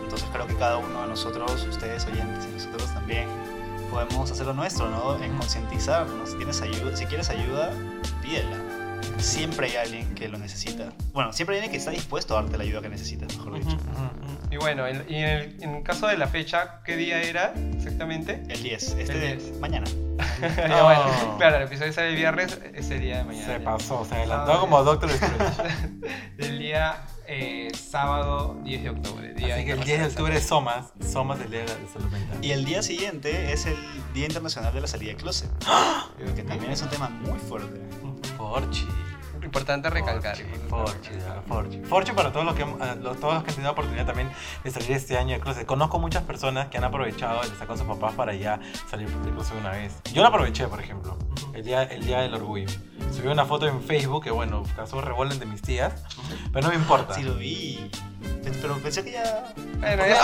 [0.04, 3.28] Entonces creo que cada uno de nosotros, ustedes oyentes y nosotros también,
[3.92, 5.22] podemos hacer lo nuestro, ¿no?
[5.24, 6.32] En concientizarnos.
[6.32, 7.72] Si tienes ayuda, si quieres ayuda,
[8.22, 8.58] pídela.
[9.18, 10.94] Siempre hay alguien que lo necesita.
[11.14, 13.78] Bueno, siempre hay alguien que está dispuesto a darte la ayuda que necesitas, mejor dicho.
[14.50, 17.54] Y bueno, en, y en el, en el caso de la fecha, ¿qué día era
[17.76, 18.44] exactamente?
[18.50, 19.60] El 10, este El de 10.
[19.60, 19.86] mañana.
[20.42, 23.46] Ya, bueno, claro, el episodio sale el viernes, ese día de mañana.
[23.46, 23.64] Se ya.
[23.64, 25.64] pasó, se adelantó Ah, como Doctor Strange.
[26.40, 29.34] El día eh, sábado 10 de octubre.
[29.36, 32.10] Día Así que el 10 de octubre es Somas, Somas el Día de la Salud
[32.12, 32.38] Mental.
[32.44, 33.76] Y el día siguiente es el
[34.16, 35.50] Día Internacional de la Salida de Closet,
[36.36, 37.80] que también es un tema muy fuerte.
[38.50, 38.88] Forchi.
[39.44, 40.38] Importante recalcar.
[40.70, 41.10] Forchi,
[41.48, 41.82] Forchi.
[41.84, 44.06] Forchi para todos los que, han- a los- todos los que han tenido la oportunidad
[44.06, 44.32] también
[44.64, 45.66] de salir este año de closet.
[45.66, 49.32] Conozco muchas personas que han aprovechado el estar con sus papás para ya salir de
[49.32, 49.94] closet una vez.
[50.14, 51.18] Yo lo aproveché, por ejemplo,
[51.54, 52.68] el día, el día del orgullo.
[53.16, 55.92] Subí una foto en Facebook que, bueno, causó revuelo de mis tías,
[56.54, 57.16] pero no me importa.
[57.16, 57.90] Sí lo vi.
[58.44, 59.54] Pe- Pero pensé que ya...
[59.80, 60.16] Bueno, ya,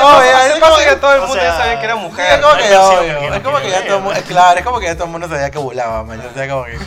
[0.44, 2.40] se es como- que todo el o mundo sea, ya sabía que era Sí, mujer.
[2.40, 4.94] es como que, obvio, es como ya todo el mundo, claro, es como que ya
[4.96, 6.20] todo el mundo sabía que volaba, man.
[6.22, 6.78] O sea, como que...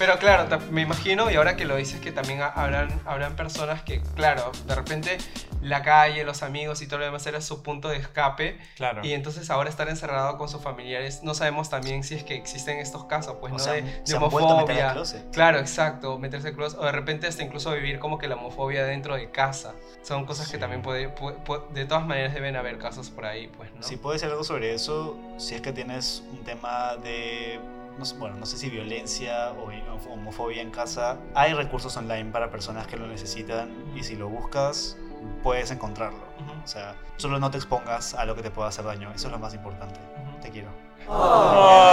[0.00, 3.82] Pero claro, me imagino, y ahora que lo dices, que también ha- habrán, habrán personas
[3.82, 5.18] que, claro, de repente
[5.60, 8.58] la calle, los amigos y todo lo demás era su punto de escape.
[8.76, 9.04] Claro.
[9.04, 12.78] Y entonces ahora estar encerrado con sus familiares, no sabemos también si es que existen
[12.78, 13.62] estos casos, pues, O ¿no?
[13.62, 15.22] sea, de, de se han vuelto a meter al homofobia.
[15.32, 18.84] Claro, exacto, meterse en closet, o de repente hasta incluso vivir como que la homofobia
[18.86, 19.74] dentro de casa.
[20.02, 20.60] Son cosas que Sí.
[20.60, 23.82] también puede, pu- pu- de todas maneras deben haber casos por ahí, pues, ¿no?
[23.82, 27.60] Si puedes decir algo sobre eso, si es que tienes un tema de,
[28.00, 29.70] no sé, bueno, no sé si violencia o
[30.10, 34.96] homofobia en casa, hay recursos online para personas que lo necesitan y si lo buscas,
[35.42, 36.24] puedes encontrarlo.
[36.64, 39.32] O sea, solo no te expongas a lo que te pueda hacer daño, eso es
[39.32, 40.00] lo más importante.
[40.40, 40.89] Te quiero.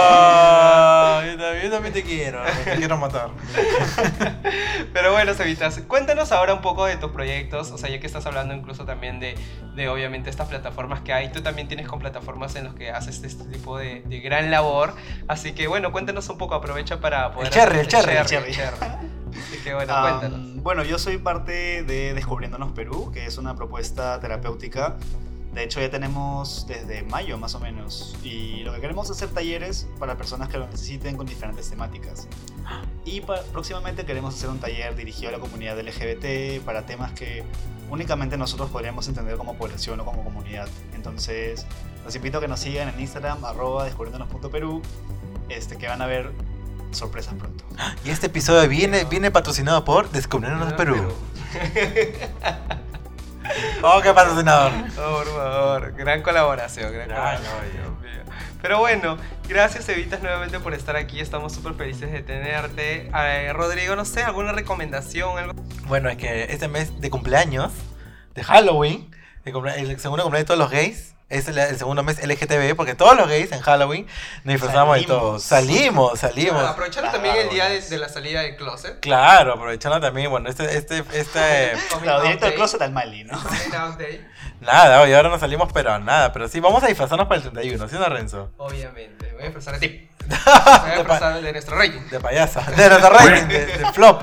[0.00, 3.30] Ah, yo, también, yo también te quiero, te quiero matar.
[4.92, 8.26] Pero bueno, Cevitas, cuéntanos ahora un poco de tus proyectos, o sea, ya que estás
[8.26, 9.34] hablando incluso también de,
[9.74, 13.22] de obviamente estas plataformas que hay, tú también tienes con plataformas en las que haces
[13.22, 14.94] este tipo de, de gran labor,
[15.28, 17.50] así que bueno, cuéntanos un poco, aprovecha para poder...
[17.52, 18.76] cherry, hacer- el cherry, el cherry.
[18.86, 20.62] Así que bueno, cuéntanos.
[20.62, 24.96] bueno, yo soy parte de Descubriéndonos Perú, que es una propuesta terapéutica.
[25.52, 28.16] De hecho, ya tenemos desde mayo más o menos.
[28.22, 32.28] Y lo que queremos es hacer talleres para personas que lo necesiten con diferentes temáticas.
[33.04, 37.44] Y próximamente queremos hacer un taller dirigido a la comunidad LGBT para temas que
[37.90, 40.68] únicamente nosotros podríamos entender como población o como comunidad.
[40.94, 41.66] Entonces,
[42.04, 44.82] los invito a que nos sigan en Instagram, arroba descubriéndonos.perú,
[45.48, 46.32] este, que van a ver
[46.90, 47.64] sorpresas pronto.
[48.04, 51.12] Y este episodio viene, viene patrocinado por Descubriéndonos Perú.
[53.82, 54.72] Oh, qué patrocinador.
[54.98, 57.72] Oh, por favor, gran colaboración, gran colaboración.
[57.72, 58.34] Dios mío.
[58.60, 59.16] Pero bueno,
[59.48, 63.10] gracias Evitas nuevamente por estar aquí, estamos súper felices de tenerte.
[63.14, 65.52] Eh, Rodrigo, no sé, alguna recomendación, algo.
[65.86, 67.72] Bueno, es que este mes de cumpleaños,
[68.34, 69.10] de Halloween,
[69.44, 72.74] el, cumple- el segundo cumpleaños de todos los gays, es el, el segundo mes LGTB,
[72.74, 74.06] porque todos los gays en Halloween
[74.44, 75.20] nos disfrazamos de Salimos.
[75.22, 75.38] todo.
[75.38, 76.64] Salimos, salimos.
[76.64, 79.00] Aprovechando también el día de, de la salida del closet.
[79.00, 81.72] Claro, aprovechando también, bueno, este, este, este,
[82.02, 82.54] Claro, directo day.
[82.54, 83.38] closet al Mali, ¿no?
[84.60, 87.88] Nada, oye, ahora no salimos, pero nada, pero sí, vamos a disfrazarnos para el 31,
[87.88, 88.50] ¿sí no, Renzo?
[88.56, 89.26] obviamente.
[89.26, 90.08] Me voy a expresar de ti.
[90.26, 92.00] Me voy a expresar de nuestro rating.
[92.10, 94.22] De payasa, de nuestro rating, de, de flop.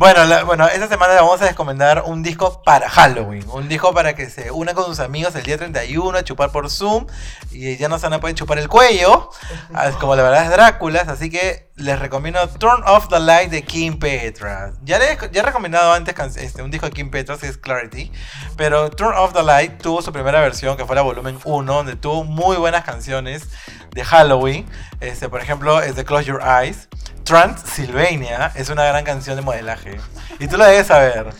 [0.00, 3.44] Bueno, la- bueno, esta semana le vamos a recomendar un disco para Halloween.
[3.50, 6.70] Un disco para que se una con sus amigos el día 31 a chupar por
[6.70, 7.06] Zoom.
[7.50, 9.28] Y ya no se van a poder chupar el cuello.
[10.00, 11.06] Como la verdad es Dráculas.
[11.08, 14.72] Así que les recomiendo Turn Off the Light de Kim Petras.
[14.84, 18.10] Ya, le, ya he recomendado antes este, un disco de Kim Petras que es Clarity.
[18.56, 21.74] Pero Turn Off the Light tuvo su primera versión que fue la volumen 1.
[21.74, 23.48] Donde tuvo muy buenas canciones
[23.90, 24.66] de Halloween.
[25.00, 26.88] Este, por ejemplo, es de Close Your Eyes.
[27.24, 30.00] Transylvania es una gran canción de modelaje.
[30.38, 31.32] Y tú la debes saber.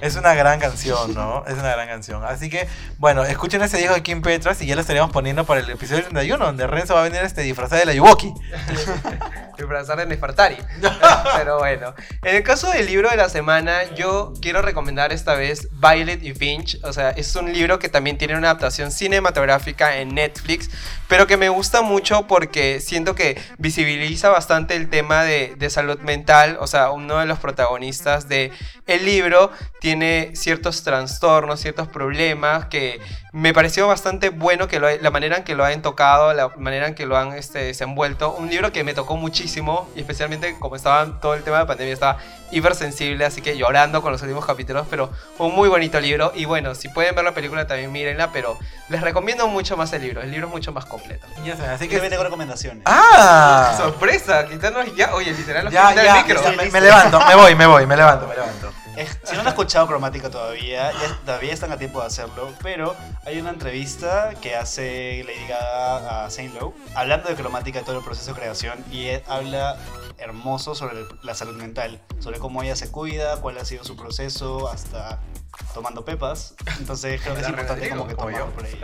[0.00, 1.44] Es una gran canción, ¿no?
[1.46, 2.22] Es una gran canción.
[2.24, 2.68] Así que,
[2.98, 6.02] bueno, escuchen ese disco de Kim Petras y ya lo estaríamos poniendo para el episodio
[6.02, 8.32] 31, donde Renzo va a venir este disfrazado de la Yuwoki.
[9.58, 10.56] disfrazar de Nefertari.
[11.36, 15.68] Pero bueno, en el caso del libro de la semana, yo quiero recomendar esta vez
[15.72, 16.78] Violet y Finch.
[16.84, 20.70] O sea, es un libro que también tiene una adaptación cinematográfica en Netflix,
[21.08, 25.98] pero que me gusta mucho porque siento que visibiliza bastante el tema de, de salud
[26.00, 26.56] mental.
[26.60, 28.52] O sea, uno de los protagonistas de
[28.86, 29.87] el libro tiene
[30.34, 33.00] ciertos trastornos, ciertos problemas que
[33.32, 36.88] me pareció bastante bueno que lo, la manera en que lo han tocado, la manera
[36.88, 38.32] en que lo han este, desenvuelto.
[38.34, 41.92] Un libro que me tocó muchísimo y especialmente como estaba todo el tema de pandemia,
[41.92, 42.18] estaba
[42.50, 46.32] hipersensible, así que llorando con los últimos capítulos, pero un muy bonito libro.
[46.34, 48.58] Y bueno, si pueden ver la película también mírenla, pero
[48.88, 50.22] les recomiendo mucho más el libro.
[50.22, 51.26] El libro es mucho más completo.
[51.44, 52.08] Ya sé, así que que...
[52.08, 52.82] tengo recomendaciones.
[52.86, 53.74] ¡Ah!
[53.76, 55.14] Sorpresa, quitarnos ya.
[55.14, 56.42] Oye, literal, nos Ya, ya, el micro.
[56.42, 58.72] ya, me, me levanto, me voy, me voy, me levanto, me levanto.
[58.98, 62.96] Es- si no han escuchado Cromática todavía, ya, todavía están a tiempo de hacerlo, pero
[63.24, 68.04] hay una entrevista que hace Lady Gaga a Saint Lowe, hablando de cromática, todo el
[68.04, 69.76] proceso de creación, y él habla
[70.18, 74.68] hermoso sobre la salud mental, sobre cómo ella se cuida, cuál ha sido su proceso,
[74.68, 75.20] hasta
[75.74, 76.54] tomando pepas.
[76.78, 78.80] Entonces creo que es importante como que tomarlo por ahí.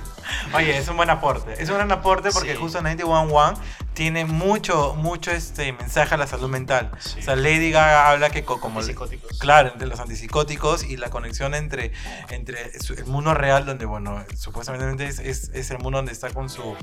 [0.54, 1.54] Oye, es un buen aporte.
[1.62, 2.58] Es un gran aporte porque Sí.
[2.58, 3.60] justo 911
[3.98, 6.92] tiene mucho, mucho este mensaje a la salud mental.
[7.00, 7.18] Sí.
[7.18, 8.80] O sea, Lady Gaga habla que co- como...
[8.80, 9.36] Psicóticos.
[9.40, 11.90] Claro, entre los antipsicóticos y la conexión entre,
[12.30, 16.48] entre el mundo real, donde, bueno, supuestamente es, es, es el mundo donde está con
[16.48, 16.76] su,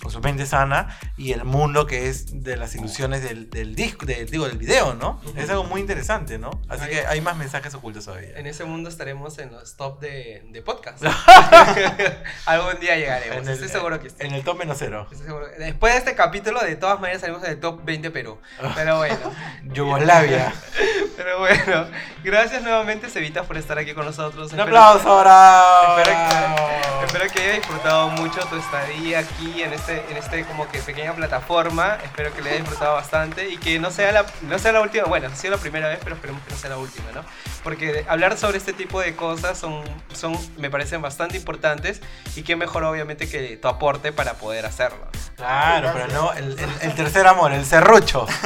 [0.00, 4.06] con su mente sana, y el mundo que es de las ilusiones del, del disco,
[4.06, 5.20] del, digo, del video, ¿no?
[5.26, 5.40] Ujú.
[5.40, 6.50] Es algo muy interesante, ¿no?
[6.68, 6.90] Así Ay.
[6.90, 8.38] que hay más mensajes ocultos todavía.
[8.38, 11.02] En ese mundo estaremos en los top de, de podcast.
[12.46, 14.16] Algún día llegaremos, En el- estoy seguro que sí.
[14.20, 15.08] En el top menos cero.
[15.10, 15.46] Estoy seguro.
[15.58, 18.38] Después de este capítulo, de todas maneras, salimos en el top 20 Perú.
[18.74, 19.16] Pero bueno.
[19.64, 20.52] Yugoslavia.
[21.16, 21.86] Pero bueno,
[22.24, 24.52] gracias nuevamente, Cevita, por estar aquí con nosotros.
[24.52, 25.96] Un Espero- aplauso ahora.
[25.98, 30.66] Espero que, espero que haya disfrutado mucho tu estadía aquí en este, en este como
[30.70, 31.98] que pequeña plataforma.
[32.02, 35.04] Espero que le haya disfrutado bastante y que no sea la, no sea la última.
[35.04, 37.22] Bueno, ha sido la primera vez, pero esperemos que no sea la última, ¿no?
[37.62, 39.82] Porque hablar sobre este tipo de cosas son,
[40.14, 42.00] son, me parecen bastante importantes
[42.34, 45.06] y qué mejor obviamente que tu aporte para poder hacerlo.
[45.40, 48.26] Claro, pero no, el, el- el tercer amor, el serrucho.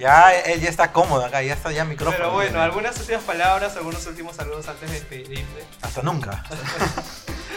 [0.00, 2.16] Ya él ya está cómodo acá, ya está ya micrófono.
[2.16, 5.66] Pero bueno, algunas últimas palabras, algunos últimos saludos antes de despedirte.
[5.82, 6.42] Hasta nunca.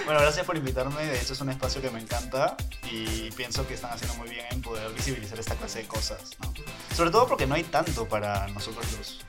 [0.06, 1.06] Bueno, gracias por invitarme.
[1.06, 2.58] De hecho, es un espacio que me encanta
[2.92, 6.32] y pienso que están haciendo muy bien en poder visibilizar esta clase de cosas.
[6.42, 6.54] ¿no?
[6.94, 9.20] Sobre todo porque no hay tanto para nosotros los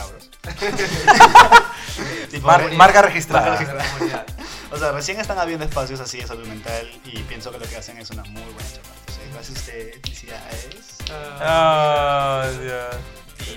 [0.00, 0.30] cabros.
[2.30, 3.50] Tipo, Mar- re- marca registrada.
[3.56, 4.24] marca registrada.
[4.70, 7.76] O sea, recién están habiendo espacios así de salud mental y pienso que lo que
[7.76, 8.88] hacen es una muy buena chapa.
[9.00, 10.68] Entonces, gracias a ustedes, felicidades.
[12.60, 12.96] Dios.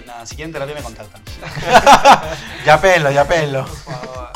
[0.01, 1.21] Y nada, si quieren terapia me contactan.
[2.65, 3.65] Ya pelo, ya pelo.
[3.65, 4.29] por favor.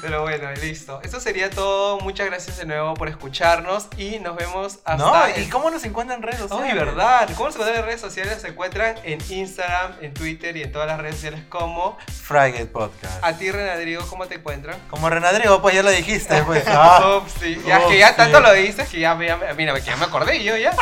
[0.00, 1.00] Pero bueno, listo.
[1.02, 2.00] Eso sería todo.
[2.00, 5.26] Muchas gracias de nuevo por escucharnos y nos vemos hasta ¿No?
[5.26, 6.68] el- ¿Y cómo nos encuentran en redes sociales?
[6.72, 7.28] Ay, verdad.
[7.36, 8.40] ¿Cómo se encuentran en redes sociales?
[8.40, 13.22] Se encuentran en Instagram, en Twitter y en todas las redes sociales como Frigate Podcast.
[13.22, 14.78] a ti, Renadrigo, ¿cómo te encuentran?
[14.88, 16.64] Como Renadrigo, pues ya lo dijiste, pues.
[16.68, 17.18] Ah.
[17.18, 17.60] Ups, sí.
[17.66, 18.42] Ya que ya tanto sí.
[18.44, 20.74] lo dices que ya, me- ya mira, que ya me acordé yo ya.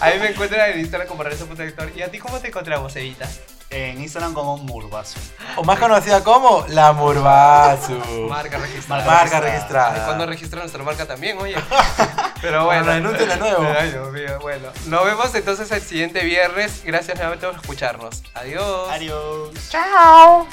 [0.00, 1.90] A mí me encuentran en Instagram como Renzo.Director.
[1.96, 3.26] ¿Y a ti cómo te encontramos, Evita?
[3.70, 5.18] En Instagram como Murbazo.
[5.56, 7.98] O más conocida como La Murbazu.
[8.28, 9.04] Marca registrada.
[9.04, 10.04] Marca registrada.
[10.06, 11.54] Cuando registra nuestra marca también, oye.
[12.40, 13.12] Pero Bueno, bueno.
[13.12, 13.66] de nuevo.
[13.78, 14.68] Ay, Dios mío, bueno.
[14.86, 16.82] Nos vemos entonces el siguiente viernes.
[16.84, 18.22] Gracias nuevamente por escucharnos.
[18.34, 18.88] Adiós.
[18.90, 19.50] Adiós.
[19.68, 20.46] Chao.